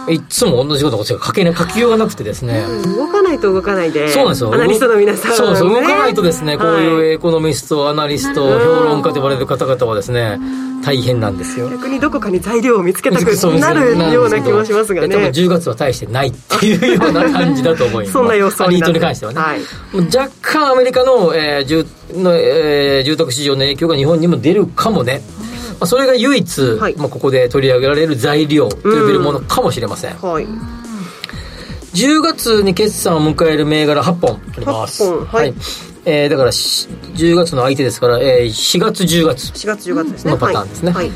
[0.09, 4.55] いっつも同じことが書けない書きようがなくてですね、え動かないと動かないでそうなんですよ。
[4.55, 10.39] アナリストの皆さん、ね、そうそう動かないとですねこういうはいエコノミストアナリスト評論家と呼ばれる方々はですね
[10.85, 11.69] 大変なんですよ。
[11.69, 13.25] 逆にどこかに材料を見つけたく
[13.59, 18.13] なるような気もしますが多分ね10月は大してないっていうような感じだと思います。
[18.15, 18.93] そんな様相リーになって。
[18.93, 19.61] トに関してはね、はい。
[20.17, 25.36] 若干アメリカの,、えー住のえー住宅市場の影響が日本にも出るかもね、ま
[25.81, 26.97] あ、それが唯一、はい。
[26.97, 30.47] まあ、ここで取り上げられる材料と呼べるものかもしれません、はい。
[31.95, 35.03] 10月に決算を迎える銘柄8本あります。
[35.05, 35.27] 8本。
[35.27, 35.55] はい。
[36.09, 39.51] えーだからし10月の相手ですから、えー4月10月。
[39.51, 40.31] 4月10月ですね。
[40.31, 40.93] のパターンですね。
[40.93, 41.11] はい、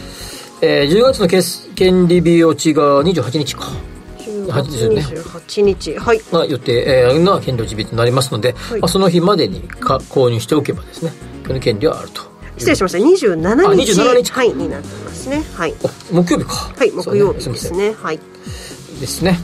[0.63, 3.71] えー10月の決権利日落ちが28日か。
[4.19, 5.03] 10 8月ですよね。
[5.03, 5.99] 28日。
[5.99, 6.21] はい。
[6.33, 8.81] が予定、えー、が権利落ち日となりますので、はい。
[8.81, 11.13] まあ、その日までにか購入しておけばですね
[11.47, 12.30] この権利はあると
[12.61, 12.99] 失礼しました。
[12.99, 14.41] 27あ日27日か。
[14.41, 15.43] はいになってますね。
[15.55, 15.75] はい。
[15.85, 16.55] あ木曜日か。
[16.77, 17.95] はい木曜日ですね。
[17.95, 18.21] はい。
[19.01, 19.39] ですね。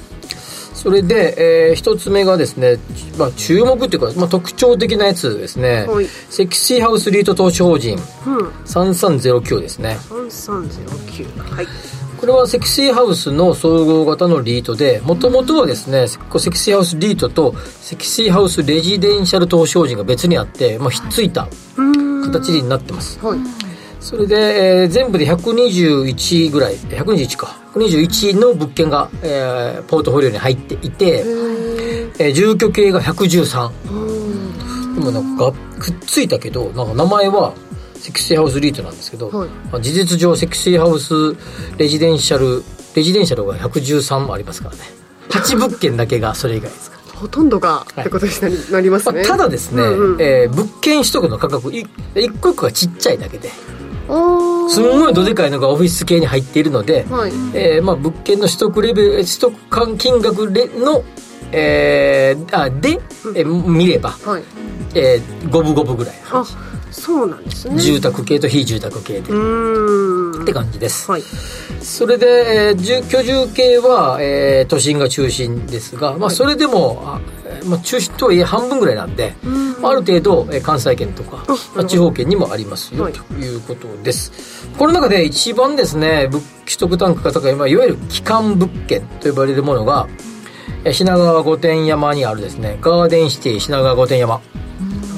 [0.75, 2.79] それで、えー一つ目がですね、
[3.19, 6.07] まあ、注目っていうか、まあ、特徴的なやつですね、はい。
[6.07, 7.99] セクシーハウスリート投資法人。
[8.27, 8.49] うん。
[8.67, 9.99] 3309ですね。
[10.09, 11.67] 3309はい。
[12.19, 21.47] これはセクシーハウスの総合型のリートでもともとはですねセクシーハウスリートとセクシーハウスレジデンシャル投資法人が別にあって、まあ、ひっついた
[22.31, 23.19] 形になってます。
[23.25, 23.39] はい。
[24.01, 27.57] それで、えー全部で121ぐらい121か。
[27.75, 31.25] 121の物件が、えーポートフォリオに入っていて、
[32.19, 33.71] えー住居系が113
[34.95, 37.53] でもなんかくっついたけどなんか名前は
[37.97, 39.49] セクシーハウスリートなんですけど、はい。
[39.73, 41.37] まあ事実上セクシーハウス
[41.79, 42.63] レジデンシャル
[42.95, 44.81] レジデンシャルが113もありますからね。
[45.29, 48.33] 8物件だけがそれ以外ですからほとんどがってことに
[48.71, 50.23] なり,、ますね、まあ、ただですね、うんうん。
[50.23, 53.51] えー物件取得の価格い一個一個がちっちゃいだけで
[54.69, 57.33] すんごいどでかいのがオフィス系に入っているので、はい。
[57.55, 61.03] えーまあ、物件の取得レベル取得間金額レの、
[61.53, 63.01] えーあで、
[63.35, 64.43] えー見れば、はい。
[64.95, 66.45] えー、五分五分ぐらいあ
[67.07, 67.79] そうなんですね。
[67.81, 70.43] 住宅系と非住宅系で、うーん。
[70.43, 71.23] って感じです、はい。
[71.81, 79.35] それで、えー住居住系は、えー都心が中心ですが、まあ、それでも、あえーまあ、中心とはいえ半分ぐらいなんで、
[79.81, 81.45] まあある程度、えー関西圏とか、
[81.77, 83.13] まあ、地方圏にもありますよ、はい。
[83.13, 84.67] ということです。
[84.77, 90.09] この中で一番ですね物取得単価が高い、まあ、いわゆる基幹物件と呼ばれるものが
[90.85, 94.41] えー品川御殿山にあるですねガーデンシティ品川御殿山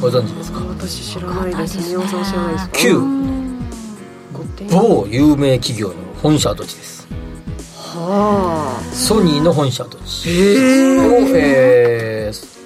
[0.00, 0.60] ご存知ですか？
[0.60, 1.78] 私知らないです。
[1.88, 2.68] 宮尾さん知らないです。
[2.68, 3.00] か旧
[4.70, 7.08] 某有名企業の本社跡地です。
[7.94, 10.28] はソニーの本社跡地。
[10.28, 10.32] を、
[11.36, 12.58] ええー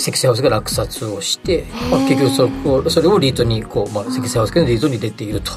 [0.00, 5.50] 積載ハウスが落札をして、まあ、結局そこそれをリートにこう、まあ、積載ハウス系のリートに入れていると。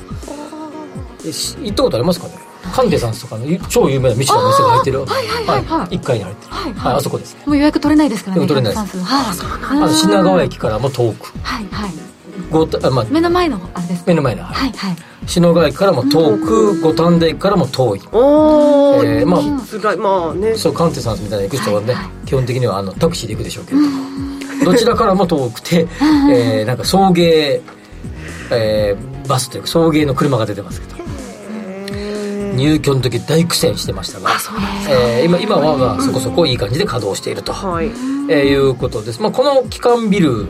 [1.23, 2.33] 行ったことありますかね？
[2.73, 5.05] カンデさんとかの超有名なミシュランの店が入ってる。
[5.05, 5.97] はいはいはいはい。
[5.97, 7.43] 1階に入ってる、はいはい、あそこですね。
[7.45, 8.97] もう予約取れないですからね取れないです。
[8.97, 9.77] 100はい。
[9.77, 11.33] あの品川駅からも遠く。
[11.43, 11.91] はいはい。
[12.49, 14.71] ごたあ、まあ、目の前のあれです目の前の、はい。
[14.71, 14.95] はい
[15.27, 18.01] 品川駅からも遠く五反田駅からも遠い。
[18.11, 20.55] おお、えーまあまあね。
[20.55, 22.27] そうカンテさんみたいな行く人はね、はいはい。
[22.27, 24.11] 基本的にはあのタクシーで行くでしょうけれども。
[24.65, 25.87] どちらからも遠くて、
[26.31, 27.61] えーなんか送迎、
[28.51, 31.03] えーバスというか送迎の車が出てますけど
[32.55, 34.29] 入居の時大苦戦してましたが
[34.89, 37.87] えー今今はまあそこそこいい感じで稼働していると、はい。
[37.87, 40.47] えーいうことです、まあ、この基幹ビル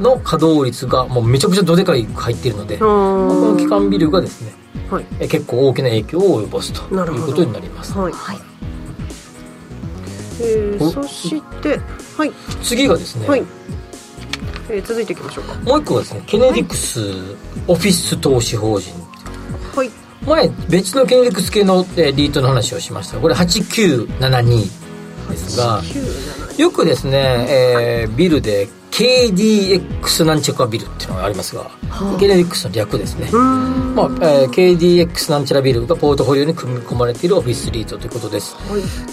[0.00, 4.52] の稼働率がもうめちゃくちゃどでかい入っているので、あまあこの基ー幹ビルがですね、
[4.90, 5.06] はい。
[5.20, 7.92] えー結構大きな影響を及ぼすということになります。
[7.92, 8.12] はい。
[8.12, 8.36] はい。
[10.40, 11.80] えーおそして
[12.16, 12.32] はい。
[12.62, 13.44] 次がですね、はい、
[14.70, 15.54] えー続いていきましょうか。
[15.60, 17.00] もう一個がですねケネディクス
[17.66, 18.92] オフィス投資法人。
[19.74, 19.90] はい
[20.28, 23.18] 前別のケネディクス系のえーリートの話をしました。
[23.18, 24.88] これ8972
[25.30, 25.82] ですが
[26.56, 31.70] よくですね、えービルで KDX なんちゃらビルっていうのがありますが、
[32.18, 38.56] ケネディクスの略ですね、まあえー KDX なんちゃらビルがポートフォリオに組み込まれているオフィスリートということです、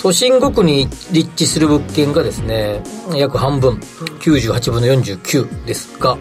[0.02, 2.82] 都心5区に立地する物件がですね
[3.16, 3.76] 約半分
[4.22, 6.18] 98分の49ですが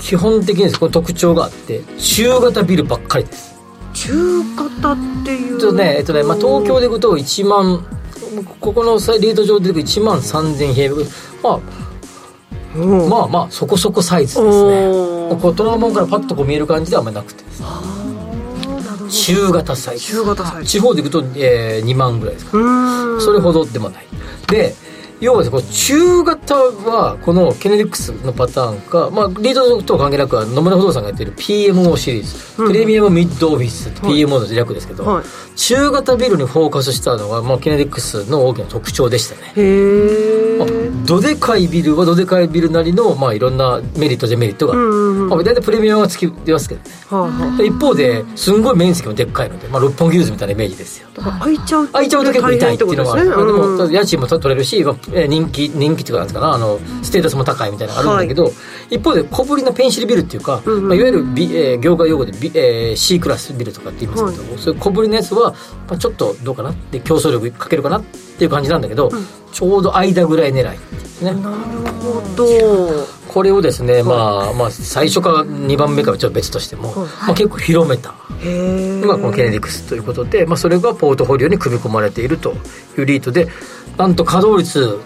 [0.00, 3.57] 基本的にですこの特徴があって中型ビルばっかりです
[3.94, 7.84] 中型っていうとね、えっとね、まあ、東京でいくと1万、
[8.60, 11.04] ここのサイリート上でいく1万3000平米、
[11.42, 11.60] まあ、
[12.76, 14.86] うんまあまあ、そこそこサイズですね。
[15.40, 17.66] こう虎ノ門からパッとこう見える感じではあんまりなくてですね
[19.10, 20.12] 中型サイズ。
[20.12, 22.52] 中型サイズ地方でいくと、えー、2万ぐらいですか。
[23.20, 24.06] それほどでもない。
[24.48, 24.74] で、
[25.20, 35.24] 要はですね、この中型は、このケネディックスのパターンか、まあ、リードとは関係なく、野村不動産がやってる PMO シリーズ、プレミアムミッドオフィスって PMO の略ですけど、はい。
[35.56, 39.52] 中型ビルにフォーカスしたのが、まあ、ケネディックスの大きな特徴でしたね。
[39.56, 40.58] へ
[41.04, 47.64] どでかいビルはどでかいビルなりの、まあ、いろんなメリットデメリットがある、うんうんうんまあ、大体プレミアムはつき出ますけどね。
[47.64, 53.30] 一方ですんごい面積もでっかいので、まあ、六本木ヒルズみたいなイメージですよあ開いちゃう空いちゃうと結構痛いっていうのがある、ね。
[53.30, 56.52] まあでも家賃も取れるし、まあえー人気人気っていうかなんですかな。
[56.52, 58.52] あのステータスも高いみたいなのがあるんだけど、
[58.90, 65.52] 一方で小ぶりなペンシルビルっていうか、うんうんまあ、いわゆる、ビえー業界用語で、ビえー C クラスビルとかって言いますけど、そういう小ぶりなやつは、
[65.88, 66.70] まあ、ちょっとどうかな。
[66.70, 67.98] って競争力かけるかな。
[67.98, 69.10] っていう感じなんだけど、
[69.52, 70.78] ちょうど間ぐらい狙い。
[70.78, 71.32] ですね。
[71.32, 71.56] なる
[72.00, 72.46] ほど。
[73.28, 78.14] これをですね、まあまあ最初か2番目かはちょっと別としても、まあ、結構広めた。
[78.40, 82.54] のがこのケネディクスということで、まあ、それがポートフォリオに組み込まれていると
[82.96, 83.48] いうリートで
[83.96, 85.00] なんと稼働率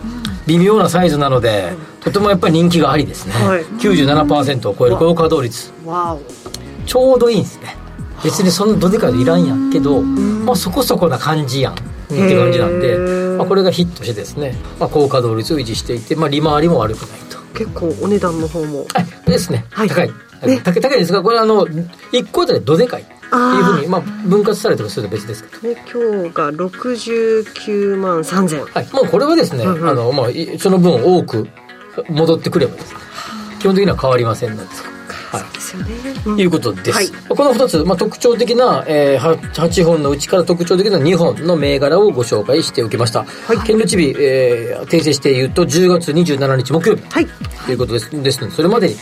[0.47, 3.63] 微妙なサイズなので、とてもやっぱり人気がありですね、はい。
[3.63, 5.73] 97%を超える高稼働率。
[5.87, 6.19] わ
[6.85, 7.77] ちょうどいいんですね。
[8.25, 11.77] 別にそんなどでかいのいらんやんけど、まあ、そこそこな感じやんっ
[12.09, 12.97] て感じなんで
[13.43, 17.39] まあ、これがヒットしてですね、まあ、高稼働率を維持していて、まあ、利回りも悪くないと。
[17.39, 18.87] お結構お値段の方も。
[18.95, 19.89] はい、ですね、はい。
[19.89, 21.67] 高い、ね高い高いですがこれあの
[22.13, 23.03] 一個あたりどでかい。
[23.03, 25.75] っていうふうにまあ分割されてるすると別ですけど。
[25.75, 29.89] ね今日が69万3000はい、もうこれはですね、うんうん。
[29.89, 31.49] あのまあ、いその分多く
[32.09, 33.01] 戻ってくればですね。
[33.59, 34.71] 基本的には変わりませんので、
[35.33, 36.43] はい、ですよね。
[36.43, 37.09] いうことです、はい。
[37.29, 47.03] この2つ、まあ、特徴的な、えー、は8本のうちから特徴的な2本の銘柄をご紹介しておきました、はい、権利チビ、えー、訂正して言うと10月27日木曜日。
[47.09, 47.27] はい。
[47.67, 48.11] ということです。
[48.11, 48.97] ですのでそれまでに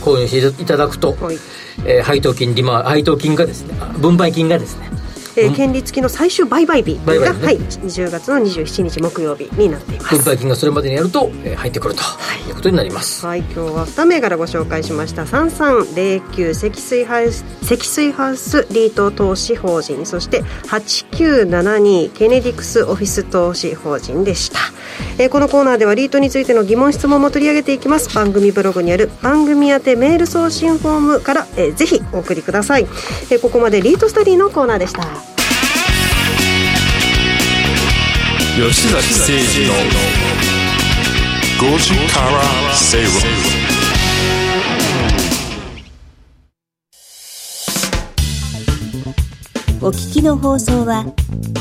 [0.00, 1.38] 購入していただくと、はい。
[1.84, 4.90] えー配当金利回配当金がですねあ分配金がですね
[5.36, 7.18] えー権利付きの最終売買日が、ね。
[7.18, 10.16] はい、10月の27日木曜日になっています。
[10.16, 12.00] 分配金がそれまでにやると、えー入ってくると
[12.48, 12.50] い。
[12.50, 15.24] うことになります、はい、今日は2銘柄ご紹介しました。
[15.24, 24.58] 3309積水ハウス積水ハウスリート投資法人そして8972ケネディクスオフィス投資法人でした、
[25.18, 28.14] えーこのコーナーではリートについての疑問質問も取り上げていきます。
[28.14, 35.02] 番組ブログにある番組宛てメール送信フォームから、えーぜひお送りください、えーここまでリートスタディのコーナーでした
[38.54, 39.72] 吉崎誠二の
[41.58, 43.08] 5時から正論
[49.80, 51.06] お聞きの放送は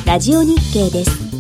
[0.06, 1.31] ラジオ日経です。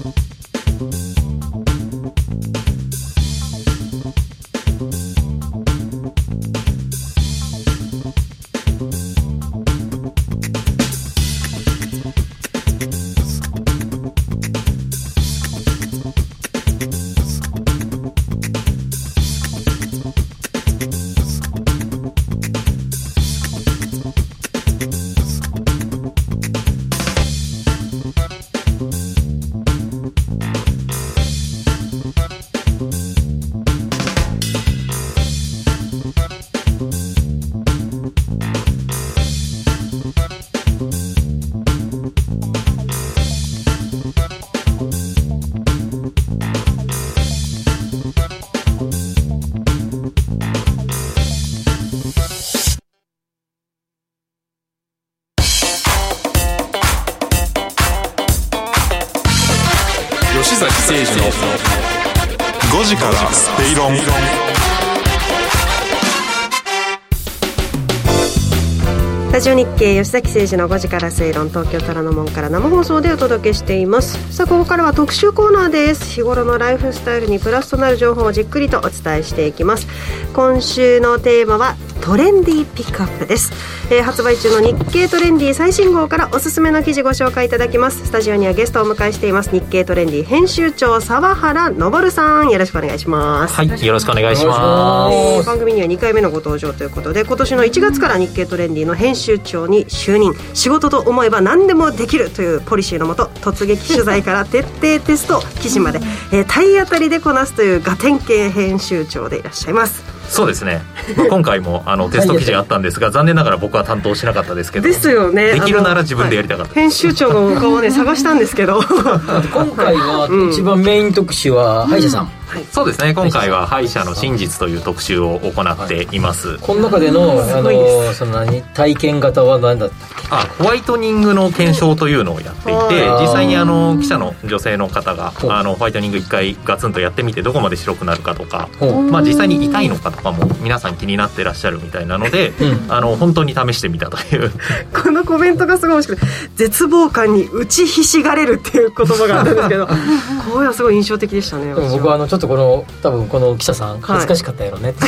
[70.01, 74.35] 吉崎誠二の5時から正論東京虎ノ門から生放送でお届けしています。
[74.35, 76.05] さあここからは特集コーナーです。
[76.05, 79.85] 日頃のライフスタイルにプラスとなる情報をじっくりとお伝えしていきます。
[80.33, 83.51] 今週のテーマはトレンディーピックアップです、
[83.93, 88.05] えー発売中の日経トレンディ最新号からおすすめの記事ご紹介いただきます。
[88.05, 89.51] スタジオにはゲストをお迎えしています。
[89.51, 92.49] 日経トレンディ編集長沢原昇さん。
[92.49, 93.53] よろしくお願いします。
[93.53, 95.11] はい、よろしくお願いしま
[95.41, 95.45] す。
[95.45, 100.33] 番組には2回目のご登場ということで今年の1月から日経トレンディの編集長に就任。
[100.53, 105.99] 仕事と思えば何でもできるというポリシーのもと突撃取材から徹底テスト記事まで、
[106.31, 110.10] えー体当たりでこなすというガテン系編集長でいらっしゃいますす。
[110.31, 110.81] そうですね。
[111.17, 114.87] まあ今回もあのテスト記事があったんですが、残念ながら僕は担当しなかったですけど。
[114.87, 116.73] ですよねできるなら自分でやりたかった。
[116.73, 118.81] 編集長のお顔をね探したんですけど
[119.53, 122.31] 今回は一番メイン特集は歯医者さん、
[122.71, 123.13] そうですね。
[123.13, 126.57] 今回は歯医者の真実という特集を行っています。
[126.59, 129.95] この中でのあのその何体験型は何だった？
[129.95, 138.69] っけあホワイトニングの検証というのをやっていて実際にあの記者の女性の方があのホワイトニング一回ガツンとやってみてどこまで白くなるかとか、
[139.09, 142.91] まあ、実際に痛いのかとかも皆さん気になってらっしゃるみたいなので、うん。
[142.93, 144.51] あの本当に試してみたという。
[144.93, 149.87] このコメントがすごい面白くて絶望感に打ちひしがれるっていう言葉があるんですけど
[150.53, 154.89] これはすごい印象的でしたね僕はあのちょっとこの多分この記者さん恥ずかしかったやろね。
[154.89, 154.99] って、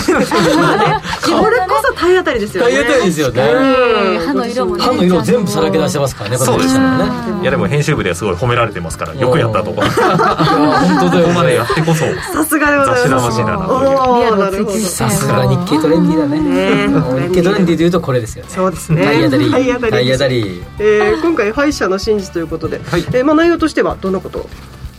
[0.56, 1.02] まあね。
[1.24, 2.72] これこそ体当たりですよね。
[2.72, 3.42] 体当たりですよね。
[3.44, 4.28] うん。
[4.28, 7.42] 歯の色もね歯の色を全部さらけ出してますからねこの記者のね。
[7.42, 9.82] いやでも編集部ではすごい褒められてますからよくやったとこ。
[9.84, 11.28] いや本当だよ。
[11.28, 12.06] ここまでやってこそ。
[12.34, 13.38] さすがでございます。
[14.96, 17.28] さすが日経トレンディだね。
[17.30, 18.50] 日経トレンディというとこれですよね。
[18.52, 19.04] そうですね。
[19.06, 19.52] 体当たり。
[19.52, 20.64] 体当たり。
[21.22, 23.06] 今回歯医者の真実ということで、はい。
[23.12, 24.40] えーまあ、内容としてはどんなこと？
[24.40, 24.50] を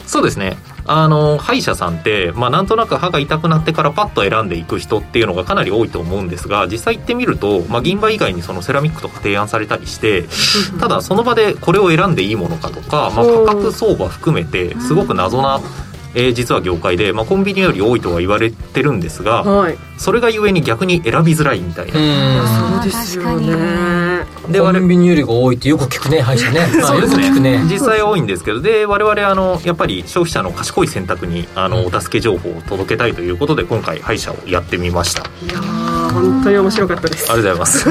[0.07, 10.25] そうですねあの歯医者さんって、まあ、なんとなく歯が痛くなってからパッと選んでいく人っていうのがかなり多いと思うんですが実際行ってみると、まあ、銀歯以外にそのセラミックとか提案されたりして
[10.79, 15.61] ただその場でこれを選んでいいものかとか、まあ、価格相場含めてすごく謎な、
[16.15, 19.79] えー実は業界で、まあ、コンビニより多いとは言われてるんですがはい。
[19.97, 22.83] それがゆえに逆に選びづらいみたいな。
[22.83, 24.04] そうですよね
[24.49, 27.27] でコンビニよりが多いってよく聞くね歯医者ね そうですね。
[27.27, 27.65] よく聞くね。
[27.71, 35.23] 実際多いんですけどで我々あのやっぱり消費者の賢い選択にあのお助け情報を届けたいということで今回歯医者をやってみました。
[35.23, 37.25] あいやー本当に面白かったです。
[37.25, 37.89] りがとうございます。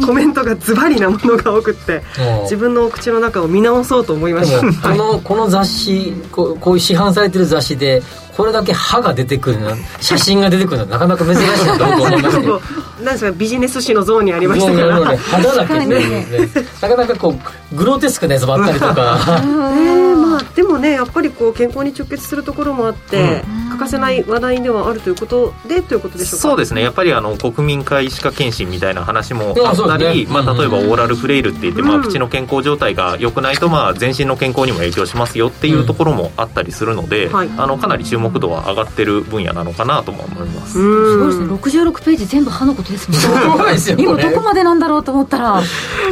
[0.06, 2.02] コメントがズバリなものが多くって
[2.42, 4.52] 自分のお口の中を見直そうと思いまし
[4.82, 4.90] た。
[4.90, 8.02] このこの雑誌こうこういう市販されてる雑誌で
[8.38, 12.60] これだけ歯が出てくるの写真が出てくるのはなかなか珍しいなと思いましたけど
[13.02, 17.34] なんですかビジネス誌のゾーンにありましたからね肌だけっていうねなかなかこ
[17.72, 19.18] うグロテスクなやつもあったりとか。
[19.28, 26.42] えーまあでもねやっぱりこう健康に直結するところもあって、欠かせない話題ではあるということでということでしょうか？
[26.48, 26.82] そうですね。
[26.82, 30.32] やっぱりあの国民皆歯科検診みたいな話もあったり、ね。
[30.32, 37.50] まあ、例えばオーラルフレイルって言って、まあ、うん口の健康状態が良くないと、まあ、全身の健康にも影響しますよっていうところもあったりするので、はい。
[37.56, 40.78] あのかなり注目度は上がってる分野なのかなとも思います。
[40.78, 41.12] うん。
[41.12, 41.80] すごいですね。
[41.86, 43.26] 66ページ全部歯のことですもんね。
[43.26, 45.62] すごいですよ今どこまでなんだろうと思ったら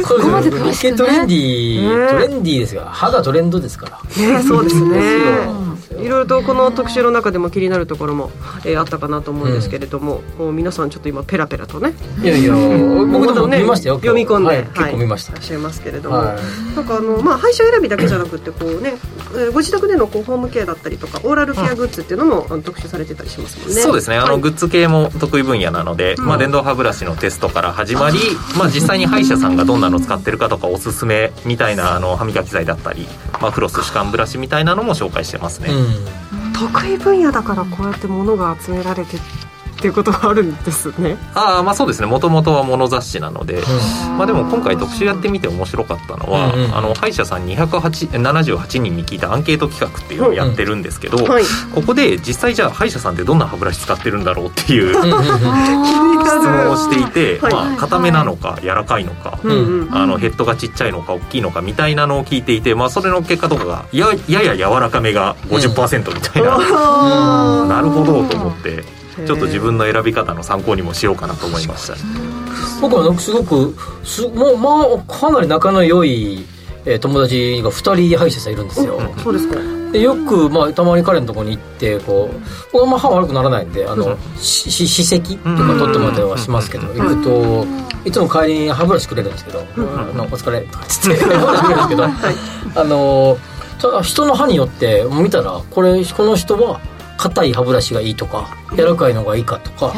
[0.03, 0.97] ここまでです詳しくね。
[0.97, 2.07] トレンディね。
[2.09, 3.99] トレンディーですが歯がトレンドですから。
[4.21, 4.99] ねそうですね。
[5.77, 6.01] ですよ。
[6.01, 8.31] いろいろとこの特集の中でも気になるところも、
[8.65, 11.93] えーあったかなと思うんですけれども、もう皆さんちょっと今ペラペラとね。
[12.21, 15.31] いやいや僕でもね見ましたよ読み込んで、はい結構見ました。
[15.31, 16.75] いらっしゃいますけれども、はい。
[16.75, 18.93] なんかあの、まあ、歯医者選びだけじゃなくてこうね、
[19.33, 23.81] えーご自宅でのこうホームケアだったりとかオーラルケアグッズっていうのも、あの特集されてたりしますもんね。
[23.81, 24.41] そうですね、あの、はい。
[24.41, 28.17] グッズ系も得意分野なので、まあ、電動歯ブラシのテストから始まり、
[28.57, 33.07] まあ、実際に歯医者さんがどんなの使ってるかとかおすすめみたいなあの歯磨き剤だったり、
[33.41, 35.69] まあ、フロス歯間ブラシみたいなのも紹介してますね、
[36.53, 39.17] 得意分野だからこうやって物が集められて
[39.77, 41.17] っていうことがあるんですね。
[41.35, 42.07] ああまあそうですね。
[42.07, 43.61] もともとは物雑誌なので、
[44.17, 46.75] まあ、でも今回特集やってみて面白かったのは、うんうん。
[46.75, 51.43] あの歯医者さん278人に聞いたアンケート企画っていうのをやってるんですけど、はい。
[51.75, 56.25] ここで実際じゃあ歯医者さんってどんな歯ブラシ使ってるんだろうっていううんうんうん。
[56.25, 57.05] 質問をしてい
[57.37, 68.83] て、はいまあ、硬めなのか柔らかいのか、うんうんあのヘッドがちっちゃいのか大きいのかみたいなのを聞いていて、まあ、それの結果とかがややや柔らかめが50%みたいな、あーなるほどと思って
[69.25, 71.95] ちょっと自分の選び方の参考にもしようかなと思いました
[72.81, 76.45] 僕はなんかすごくすもうまあかなり仲の良い、
[76.85, 79.77] えー友達が2人歯医者さんいるんですよ、そうですか。
[79.91, 82.39] でよく、まあ、たまに彼のところに行ってこう
[82.71, 87.65] 僕はあんま歯悪くならないんであのしし歯石とか取ってもらったりはしますけど行くと
[88.05, 89.81] いつも帰りに歯ブラシくれるんですけど「あ
[90.13, 92.03] のお疲れ」とかつって 歯ブラシくれるんですけど
[92.81, 93.37] あの
[93.81, 96.79] ただ人の歯によって見たらこれこの人は
[97.17, 99.93] 硬い歯ブラシがいいとか柔らかいのがいいかとか、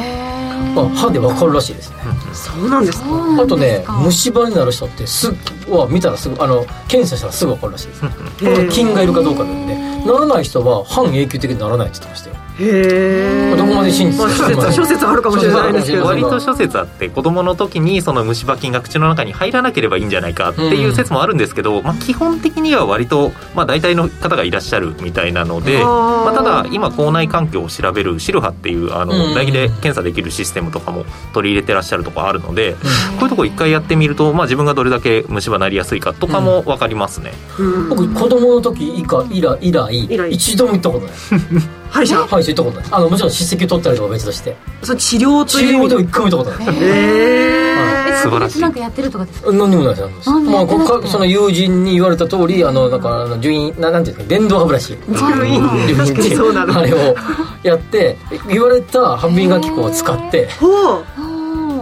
[0.76, 1.98] まあ、歯で分かるらしいですね。
[2.34, 3.08] そうなんですか。
[3.42, 5.32] あとね虫歯になる人ってす
[5.68, 8.02] ぐは見たらすぐあの検査したらすぐ分かるらしいです。
[8.70, 9.90] 菌がいるかどうかなんで。
[10.06, 14.24] ならない人は半永久的にならないって言ってましたよへえどこまで信じて
[14.56, 16.06] まあ、諸説あるかもしれないですけど。
[16.06, 29.34] 割と諸説あって子供の時にその虫歯菌が口の中に入らなければいいんじゃないかっていう説もあるんですけど、まあ、基本的には割と、まあ、大体の方がいらっしゃるみたいなのでまあ、ただ今口内環境を調べるシルハっていうあのうん。
[29.34, 32.80] 唾液で検査できるシステムとかも取り入れてらっしゃるところあるので、こ
[33.22, 37.90] ういうとこ一回やってみると、まあ、自分がどれだけ虫歯なりやすいかとかも分かりますね、うん。
[37.90, 40.30] 僕子供の時以下以来以来以来。
[40.30, 41.14] 一度も行ったことない
[41.90, 42.90] 歯医者歯医者行ったことない。
[42.92, 44.56] あのもちろん歯石取ったりとか別として。
[44.84, 45.96] その治療と治いう療で。
[45.96, 46.76] も一回も行ったことない。
[46.76, 46.80] へ
[47.66, 48.62] え素晴らしい。
[48.62, 49.52] なんかやってるとかですか？
[49.52, 54.98] 何にもないですまあこかその友人に言われた通りあのなんかあの順位ななんていうんですか電動歯ブラシ。
[55.08, 57.16] 病院流確かにそうなのあれを
[57.64, 58.18] やって
[58.48, 60.50] 言われた歯磨き粉を使って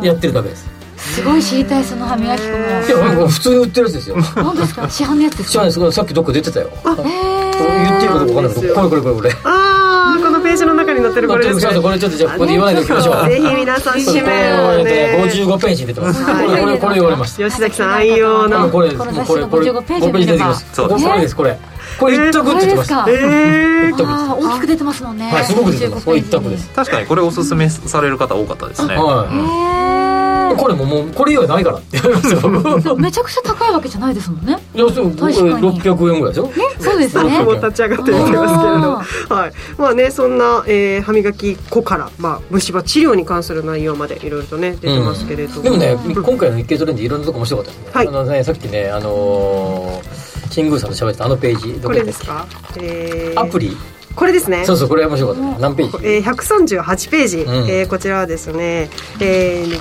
[0.04, 0.68] やってるだけです。
[0.98, 2.58] すごい知りたいその歯磨き粉も。
[2.58, 4.18] いやもう普通に売ってるやつですよ。
[4.36, 4.90] 何ですか？
[4.90, 5.52] 市販のやつですか？
[5.52, 6.68] 知らないですさっきどっか出てたよ。
[6.68, 9.32] へ言っていいかどうか分かんないけどこれこれこれこれ。
[9.32, 11.82] ああこのページの中に載ってるこれですね。
[11.82, 13.30] これちょっとじゃあここで言わないでおきましょう。
[13.30, 13.56] ぜひ。
[13.56, 15.20] 皆さん指名をね。
[15.24, 16.26] 55ページに出てます。
[16.26, 16.48] こはい。
[16.48, 17.50] れこれこれ言われました。
[17.50, 18.60] 吉崎さん愛用あの。
[18.60, 20.66] のこれこの雑誌のこれこれ55ページ5ページ出てきます。
[20.74, 21.60] そうこれですこれ
[22.00, 22.90] これ一択って言ってます。
[22.90, 24.36] かえー。
[24.36, 25.32] 大きく出てますもんね。
[25.32, 26.06] はいすごく出てます。
[26.06, 26.70] これ一択です。
[26.76, 29.97] 確かにこれおすすめされる方多かったですね、はい
[30.56, 32.96] これももうこれ以外ないからって言われますよ。
[32.96, 34.58] めちゃくちゃ高いわけじゃないですもんね。
[34.74, 37.44] いやそうこれ確かに600円ぐらいでしょそうですね。
[37.44, 39.52] もう立ち上がって見てますけれどはい。
[39.78, 46.24] まあねそんな、えー歯磨き粉から、まあ、虫歯治療に関する内容までいろいろとね出てますけれども、でもねうん。
[46.24, 47.92] 今回の日経トレンドいろんなとこ面白かったですね。
[47.94, 48.08] はい。
[48.08, 53.76] あのねさっきねあのー新宮さんと喋ってたあのページどこですか、えーアプリ。
[54.16, 54.66] これですね。
[54.66, 55.42] そうそうこれ面白かった。
[55.42, 56.08] ね何ページ？
[56.08, 57.42] えー、138ページ、ん。
[57.70, 58.90] えーこちらはですね、
[59.22, 59.80] えー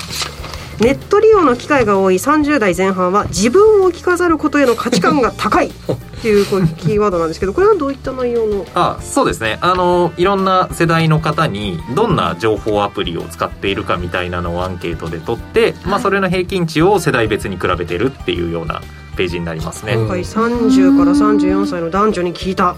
[0.80, 5.68] ネット利用の機会が多い30代前半は自分を着飾ることへの価値観が高い。
[6.16, 8.66] っていうこうキーワードなんですけどこれはどういった内容の？
[8.74, 9.58] あそうですね。
[9.60, 18.80] あのいろんな世代の方にどんな情報アプリを使っているかみたいなのをアンケートで取って、まあ、それの平均値を世代別に比べてるっていうような
[19.16, 22.76] ページになりますね、うんはい、30から34歳の男女に聞いた。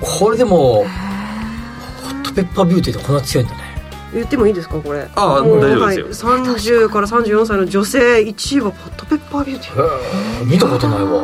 [0.00, 3.71] これでもホットペッパービューティーってこんな強いんだね
[4.12, 5.08] 言ってもいいですかこれ？
[5.14, 6.30] ああもう大丈夫ですよ。
[6.30, 10.44] はい、30から34歳の女性1位はホットペッパービューティー。
[10.46, 11.22] 見たことないわ。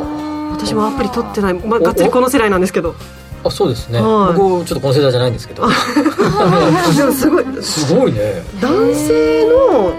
[0.51, 2.95] 私もアプリ取ってない、まあ、がっつりこの世代なんですけど。
[3.43, 4.01] あそうですね。
[4.01, 4.37] はい。
[4.37, 5.63] 僕ちょっとこの世代じゃないんですけど。
[6.97, 7.45] でもすごい。
[7.61, 8.43] すごいね。
[8.59, 9.93] 男性の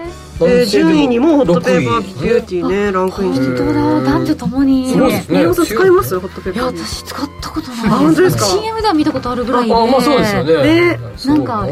[0.49, 3.57] えー順位にもホットペーパー6位ビューティーねランクインしてる。
[3.57, 4.13] 本当だ。
[4.13, 4.95] 男女ともに
[5.29, 6.73] 宮本さん使いますホットペーいやパー。
[6.73, 7.79] ビューテ私使ったことない。
[7.87, 9.75] あ本当ですか？CM では見たことあるぐらいで。
[9.75, 10.63] あまあそうですよね。
[10.63, 11.01] ね。
[11.27, 11.67] なんか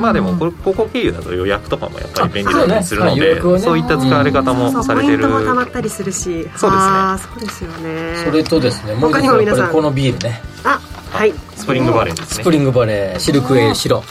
[0.00, 3.34] まあでもこれここ経由だと予約とかもやっぱり便利だったりするのあそうね。
[3.34, 5.18] でそういった使われ方もされてる。
[5.18, 6.48] ポイントもたまったりするしそうですね。
[6.56, 8.24] そうですよね。
[8.24, 9.60] それとですねもう一つ他にも皆さん。
[9.60, 10.40] やっぱりこのビールね。
[10.64, 10.80] あ
[11.10, 11.34] はい。
[11.56, 12.42] スプリングバレーですね。
[12.42, 14.02] スプリングバレーシルクエール白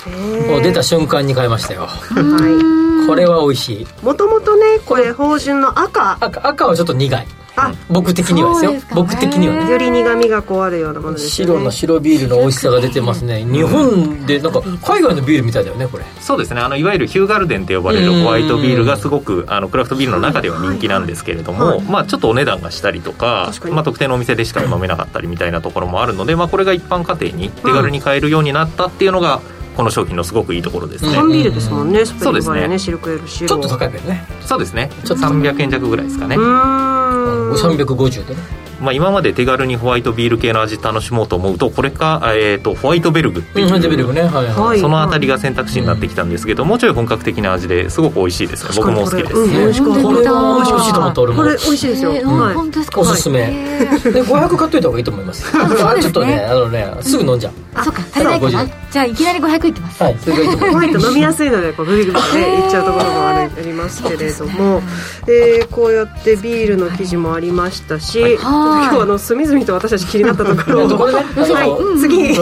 [0.58, 1.88] う出た瞬間に買いましたよ。
[1.88, 3.88] はこれは美味しいい。
[4.04, 6.18] もともとねこれ芳醇の赤。
[6.20, 7.28] 赤赤はちょっと苦い
[7.60, 8.70] あ僕的にはですよ。
[8.70, 9.72] そうですか僕的にはね。
[9.72, 11.54] より苦味がこうあるようなものですよね。
[11.54, 13.44] 白の白ビールの美味しさが出てますね。
[13.46, 16.06] 日本でなんか海外のビールみたいだよねこれ。
[16.20, 16.62] そうですね。
[16.62, 21.82] あのいわゆるヒューガルデンと呼ばれるホワイトビールがすごくあのクラフトビールの中では人気なんですけれども、はい。
[21.82, 29.42] まあ、ちょっとお値段がしたりとかまあ、特定のお店でしか飲めなかったりみたいなところもあるので、まあ、これが一般家庭に手軽に買えるようになったっていうのが
[29.78, 32.04] この商品のすごくいいところですね、缶ビールですもんね。
[32.04, 32.68] スプリングバレーそうですね。
[32.68, 34.26] ねシルクエール白ちょっと高いけどね。
[34.42, 34.90] そうですね。
[35.06, 37.54] ちょっと300円弱ぐらいですかね、うーん。
[37.54, 38.42] 350でね
[38.80, 44.78] まあ、今まで手軽にホワイトビール系の味楽しもうと思うとこれか、えー、とホワイトベルグっていう、うんデビルねはいははい。
[44.78, 48.64] いそのあたりが選択肢になってきたんですけど、もうちょい本格的な味ですごく美味しいです。
[48.66, 52.40] ね僕も好きです、うん美味しかったこれは美味しいと思った俺もこれ美味しいですよ、えーうん。
[52.40, 52.54] はい。
[52.56, 53.40] 本当ですかおすすめ。
[53.40, 55.58] へーで500買っといた方がいいと思います。
[55.58, 57.54] ね あちょっとねあのねすぐ飲んじゃう。
[57.76, 58.02] あそっか。
[58.12, 60.04] 足りないかな50じゃあいきなり500いってます。
[60.04, 60.72] はいそれがいいと思います。
[60.72, 64.82] ホワイト飲みやすいのでこうグビグビねいっちゃうところもあるありますけれども、
[65.28, 68.38] えーこうやってビールの記事もありましたし、はい
[68.68, 70.90] 今日あの隅々と私たち気になったところを。
[71.00, 71.66] は
[71.96, 72.00] い。
[72.00, 72.38] 次。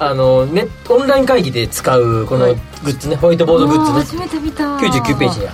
[0.00, 3.98] あのねオンライン会議で使うこのグッズねホワイトボードグッズね。
[4.00, 4.76] 初めて見た。
[4.76, 5.46] 99ページに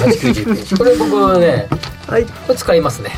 [0.00, 0.76] 9890ページ。
[0.76, 1.68] これ僕はね
[2.08, 2.24] はい。
[2.24, 3.10] これ使いますね。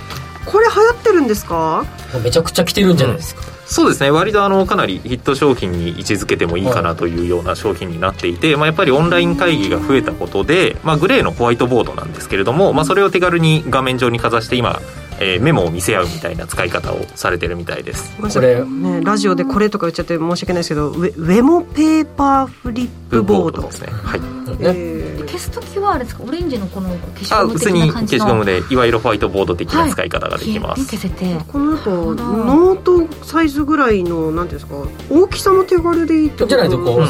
[0.45, 1.85] これ流行ってるんですか？
[2.23, 4.11] めちゃくちゃ来てるんじゃないですか、そうですね。
[4.13, 14.81] 割とあのかなりヒット商品に位置づけてもいいかなというような商品になっていて、まあ、やっぱりオンライン会議が増えたことで、まあ、グレーのホワイトボードなんですけれども、まあ、それを手軽に画面上にかざして今、
[15.21, 18.15] えーメモを見せ合うみたいな使い方をされてるみたいです。
[18.21, 23.63] これね、ラジオでこれとか言っちゃって申し訳ないですけどウェウェモペーパーフリップボード。
[23.63, 23.89] ですね。
[23.93, 24.21] はい。
[24.21, 24.27] ね
[24.61, 24.96] えー
[25.37, 26.25] 消すときはあれですか？
[26.25, 28.25] オレンジのこの消しあゴム的普通にな感じの。
[28.25, 30.09] 消しゴムでいわゆるホワイトボード的な使い。
[30.09, 31.35] 方ができます、消せて。
[31.49, 35.15] この後ノートサイズぐらいのなんていうんですか？
[35.15, 37.03] 大きさも手軽でいいってことじゃないとこ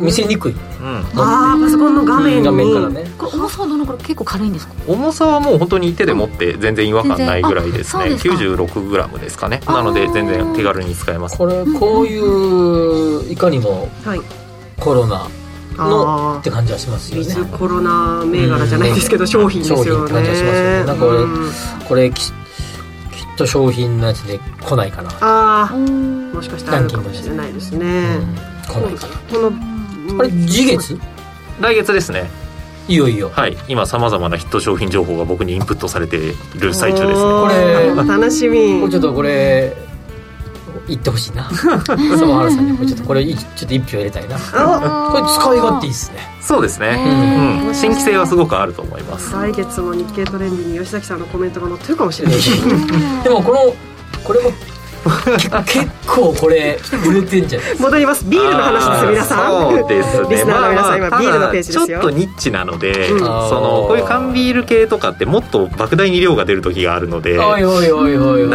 [0.00, 0.52] う見せにくい。
[0.52, 0.58] うん
[1.16, 2.44] あーパソコンの画面に。
[2.44, 3.10] 画面からね。
[3.16, 4.74] これ重さはどのくらい結構軽いんですか？
[4.88, 8.16] 重さはもう本当に手で持って全然違和感ないぐらいですね。
[8.16, 8.32] 全然。
[8.34, 9.60] あそう 96g ですかね。
[9.66, 11.38] なので全然手軽に使えます。
[11.38, 14.20] これこういういかにもはい。
[14.78, 15.28] コロナ
[15.88, 17.34] のあって感じはしますよね。
[17.56, 19.84] コロナ銘柄じゃないですけど、商品ですよね。
[19.84, 20.84] 商品って感じがしますよね。
[20.84, 21.50] なんか俺うん。
[21.88, 22.32] これききっ
[23.36, 25.10] と商品のやつで来ないかな。
[25.20, 27.88] ああもしかしたらあるかもしれないですね、う
[28.22, 28.34] ん。
[28.66, 29.14] 来ないかな。
[29.32, 29.52] この
[30.16, 31.00] これ次月？
[31.60, 32.30] 来月ですね。
[32.88, 33.30] いよいよ。
[33.32, 33.56] はい。
[33.68, 37.24] 今さまざまなヒット商品情報が僕にインプットされている最中ですね。
[37.24, 38.80] これ楽しみ。
[38.80, 39.76] これちょっとこれ
[40.88, 41.50] 言ってほしいな。
[41.54, 44.36] 沢原さんにこれちょっとこれいちょっと一票入れたいな。
[44.36, 46.18] あこれ使い勝手いいっすね。
[46.40, 49.32] そうですね、うん、新規性はすごくあると思います。
[49.32, 52.38] 来月の日経トレンディに吉崎さんのコメントが載ってるかもしれない。
[53.22, 53.74] でもこの
[54.24, 54.79] これもけ
[55.66, 56.78] 結構これ
[57.08, 58.24] 売れてんじゃない戻ります。
[58.26, 59.70] ビールの話です皆さん。
[59.70, 60.28] そうですね。
[60.28, 61.86] リスナーの皆さん、今ビールのページですよ。
[61.86, 63.18] ただちょっとニッチなので、うん。
[63.18, 67.44] そのこういう缶ビール系とかってもっと莫大に量が出る時があるのでな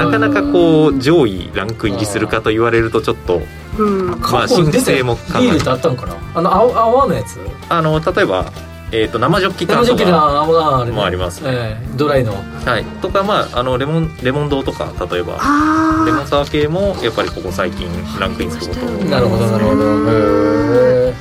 [0.10, 3.41] かなかこう上位ランク入りするかと言われるとちょっと
[3.78, 4.08] うん。
[4.08, 6.16] まあ過去新規に出て性も考えビールってあったのかな？
[6.36, 7.39] あの青青のやつ？
[7.70, 8.52] あの例えば、
[8.96, 11.41] えー、と生ジョッキ缶と生ジョッキのか、もあります。
[11.46, 12.34] ええドライの。
[12.34, 17.88] はい、とかまああのレモンレモン堂とか例えばあレモンサワー系もやっぱりここ最近
[18.20, 18.86] ランクインすること。
[19.06, 19.82] なるほどなるほど。
[19.82, 21.14] へー。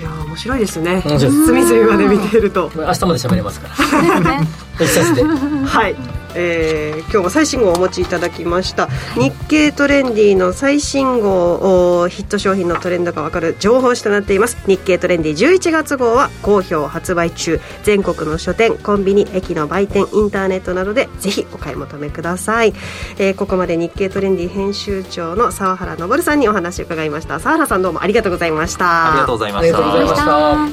[0.00, 1.02] いやー面白いですね。
[1.02, 2.70] 隅々まで見ていると。
[2.74, 4.42] え明日まで喋れますから。
[4.84, 5.24] 一冊で。
[5.24, 5.96] はい、
[6.34, 8.88] えー今日も最新号をお持ちいただきました。
[9.16, 14.56] 日経トレンディの最新号おヒット商品のトレンドがわかる情報誌となっています。
[14.66, 17.60] 日経トレンディ11月号は好評発売中。
[17.82, 22.74] 全国の書店コンビニ駅の売店インターネットなどでぜひお買い求めください、
[23.18, 27.40] えーここまで日経トレンディ編集長の沢原昇さんにお話を伺いました。
[27.40, 29.10] 沢原さんどうもありがとうございました。
[29.10, 30.24] ありがとうございまありしがとうございまたし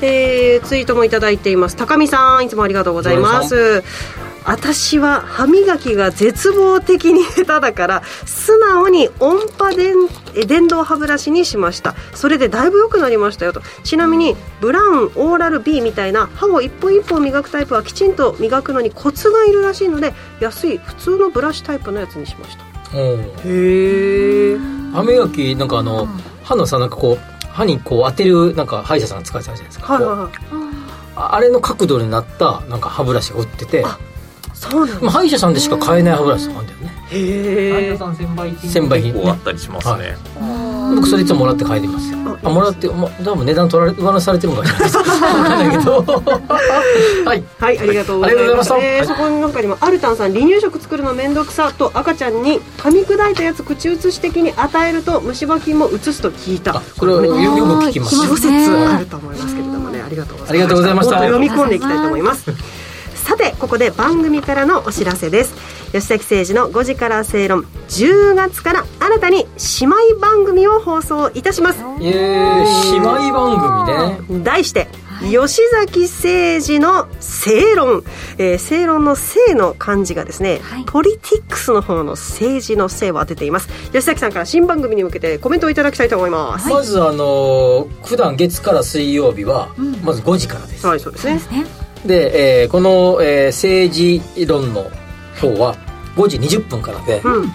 [0.01, 0.05] た。
[0.05, 1.75] えーツイートもいただいています。
[1.75, 3.83] 高見さんいつもありがとうございます。
[4.43, 9.95] 私は歯磨きが絶望的に下手だから素直に音波電
[10.35, 11.95] え電動歯ブラシにしました。
[12.13, 13.61] それでだいぶ良くなりましたよと。
[13.83, 22.63] ちなみにブラウンオーラル B みたいな歯を一本一本磨くタイプはきちんと磨くのにコツがいるらしいので安い普通のブラシタイプのやつにしました。
[22.97, 24.57] うんへえ
[24.93, 26.07] 歯磨きなんかあの
[26.43, 28.67] 歯のさなんかこう歯にこう当てるなん。
[28.67, 30.31] か歯医者さんが使うじゃないですかはいはいはい
[31.19, 33.83] あれの角度になったなんか歯ブラシが売ってて
[34.59, 36.97] そうなんまあ歯医者さんでしか買えない歯ブラシとかあるんだよね。
[37.09, 38.69] へえさん専売品。
[38.69, 40.17] 専売品ね結構あったりしますね、
[40.95, 42.17] 僕それいつももらって帰りますよ。
[42.43, 46.01] あもらっても多分値段取られ上乗せされてるのかもしれないけど。
[47.25, 47.43] はい。
[47.59, 48.63] はい、ありがとうございま。
[48.63, 56.77] したえーそこの中にもアルタンさん離乳食作るの面倒くさと赤ちゃんに噛み砕いたやつ口移し的に与えると虫歯菌も移すと聞いた。
[56.77, 58.15] あこれはよよく聞きます。
[58.27, 60.49] 諸説あると思いますけれどもね、ありがとうございました。
[60.49, 61.15] ありがとうございました。
[61.15, 62.51] もっと読み込んでいきたいと思います。
[63.28, 65.53] さてここで番組からのお知らせです。
[65.91, 69.45] 吉崎誠二の5時から正論10月から新たに
[69.80, 71.82] 姉妹番組を放送いたします。
[71.99, 72.91] イエーイ。
[72.93, 74.43] 姉妹番組ね。
[74.45, 74.88] 題して
[75.30, 78.03] 吉崎誠二の正論、
[78.38, 80.86] えー正論の正の漢字がですね、はい。
[80.86, 83.67] ポリティックスの方の政治の正を当てています。
[83.88, 86.69] 吉崎さんから新番組に向けてコメントをいただきたいと思います。
[86.69, 89.67] まずあのー普段月から水曜日は
[90.01, 91.36] まず5時からです、はいそうですね。
[91.36, 94.89] ねで、えーこの、えー政治論の
[95.39, 95.75] 方は
[96.15, 97.51] 5時20分からで、うん。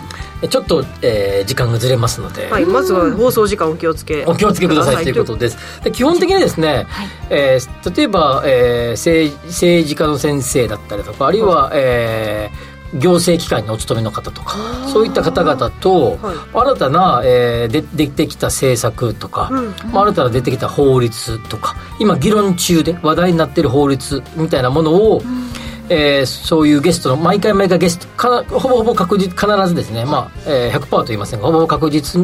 [0.49, 5.83] ちょっと、えー時間がずれますので、はいまずは放送時間お気をつけお気をつけくださいということです。
[5.83, 6.87] で基本的にですね、
[7.31, 14.57] えー例えば、えー政政治家の先生だったりとかあるいは、えー行政機関にお勤めの方とか
[14.93, 16.37] そういった方々と、はい。
[16.53, 19.93] 新たな、えーで出てきた政策とか、うん。
[19.93, 25.23] まあ新たな出てきた法律とか今議論中で話題になっている法律みたいなものを、
[25.89, 32.21] えーそういうゲストの毎回毎回ゲストかほぼほぼ確実必ずですね、まあえー、100%と言いませんがほぼほぼ確実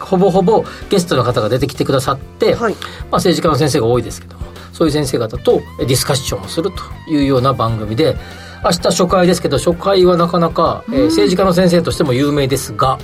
[0.00, 2.74] ほぼほぼゲストの方が出てきてくださって、はい。
[2.74, 8.16] まあ、政治家の先生が多いですけどもそういう先生方とえディスカッションをするというような番組で
[8.62, 12.98] 明日初回ですけど初回はなかなか、えー政治家の先生としても有名ですが、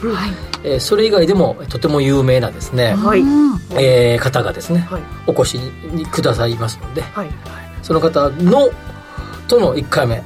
[0.63, 3.21] えーそれ以外でもとても有名なですね、はい。
[3.81, 5.03] えー方がですね、はい。
[5.27, 7.31] お越しにくださいますので、はい。
[7.83, 8.69] その方の
[9.49, 10.23] との1回目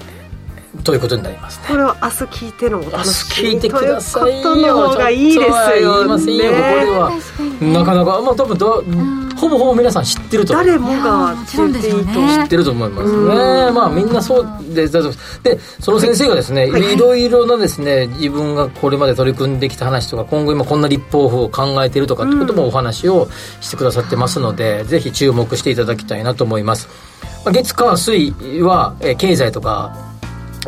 [0.83, 1.67] ということになりますね。
[1.69, 4.43] これは明日聞いてのお楽しみ聞いてくださいよ。
[4.43, 7.71] ということの方がいいですよちょっとは言いませんよここでね。
[7.71, 8.83] はなかなかまあ多分ど
[9.41, 10.53] ほぼほぼ皆さん知ってると。
[10.53, 12.13] 誰もが知っていいと。
[12.13, 13.71] 知ってると思いますね。
[13.73, 15.11] まあみんなそうで、だと
[15.43, 16.95] で、その先生がですね、はい。
[16.95, 23.29] いろいろなですね、自分がこれまで取り組んできた話とか、今後今こんな立法府を考えているとかってこともお話を
[23.61, 26.89] してくださってますので、ぜひ注目していただきたいなと思います。
[27.45, 28.33] まあ月火水
[28.63, 30.10] は、えー経済とか、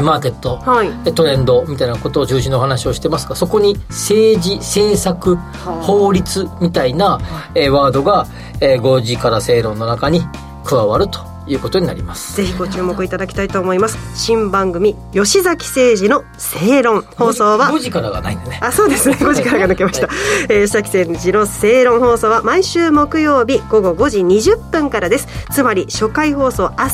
[0.01, 1.05] マーケット、はい。
[1.05, 5.37] でトレンドみたいなことを中心のお話をしてますがそこに政治政策
[5.83, 7.21] 法律みたいな、
[7.55, 8.27] えーワードが、
[8.61, 10.23] えー、5時から正論の中に
[10.65, 12.37] 加わるということになります。
[12.37, 13.99] ぜひご注目いただきたいと思います。
[14.15, 18.59] 新番組吉崎誠二の正論放送は5時からがないんでね。
[18.63, 19.17] あそうですね。
[19.21, 20.09] 5時からが抜けました、
[20.49, 25.29] えー、吉崎誠二の正論放送は毎週木曜日午後5時20分からです。
[25.51, 26.91] つまり初回放送明日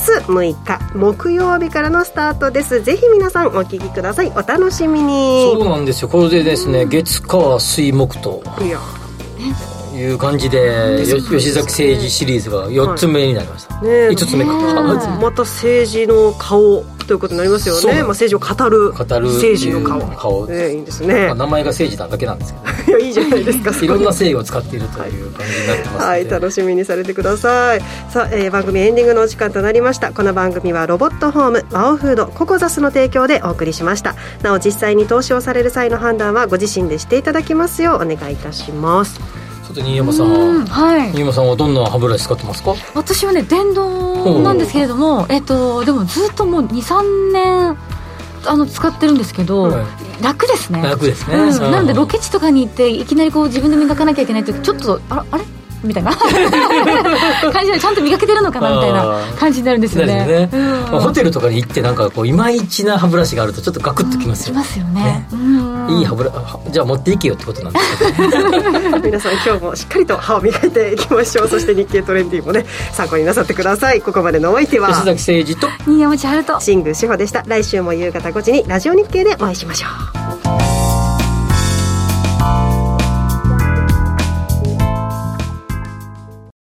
[0.55, 2.83] 6日木曜日からのスタートです。
[2.83, 4.33] ぜひ皆さんお聞きください。
[4.35, 5.53] お楽しみに。
[5.53, 6.09] そうなんですよ。
[6.09, 8.43] これでですね月火水木と。
[8.63, 8.81] いや
[9.99, 10.59] いう感じで
[11.09, 14.09] よ吉崎政治シリーズが4つ目になりました、ねえ。
[14.11, 20.01] 5つ目か、また政治の顔ということになりますよね、まあ、政治を語る語る政治の顔。
[20.17, 20.47] 顔。
[20.47, 21.27] ね、いいですね。
[21.27, 22.99] まあ、名前が政治なだけなんですけど。
[22.99, 23.71] いやいいじゃないですか。
[23.85, 27.83] いろんな性を使っているという感じになってますはい、楽しみにされてください。
[28.11, 30.13] さあ、えー番組エンディングのお時間となりました。
[30.13, 34.15] この番組はロボットホーム、ワオフード、ココザスの提供でお送りしました。
[34.43, 39.48] なお、実際に投資をされる際の判断はご自身でしていただきますようお願いいたします。
[39.79, 41.11] と新山さん、うんはい。
[41.13, 42.75] 新山さんはどんな歯ブラシ使ってますか？
[42.95, 47.77] 私はね電動なんですけれども、えっとでもずっともう23年
[48.47, 49.87] あの使ってるんですけど、はい。
[50.23, 50.83] 楽ですね。
[50.83, 51.49] 楽ですね、うん。
[51.51, 51.71] うん。
[51.71, 55.45] なのでロケ地とかに行っていきなりこう自分で磨かなきゃいけないとちょっとあらあれ？
[55.83, 56.13] みたいな。
[57.53, 60.27] 感じでちゃんと磨けてるのかなみたいな感じになるんですよね。
[60.27, 60.51] ね。
[60.53, 61.01] うん。
[61.01, 65.03] ホテルとかに行ってなんかこういまいちな歯ブラシがあるとちょっとガクッときますよ、しますよね。
[65.03, 65.29] ね。
[65.33, 65.99] うん。
[65.99, 66.31] いい歯ブラ
[66.71, 68.13] じゃあ持っていけよってことなんですけ
[68.91, 71.49] ど 皆さん今日もしっかりと歯を磨いていきましょう。
[71.51, 74.01] そして日経トレンディもね、参考になさってください。
[74.01, 77.45] ここまでのお相手は吉、崎誠二と新山千春と新宮志保でした。
[77.47, 79.87] 来週も夕方5時にラジオ日経でお会いしましょ
[80.75, 80.78] う。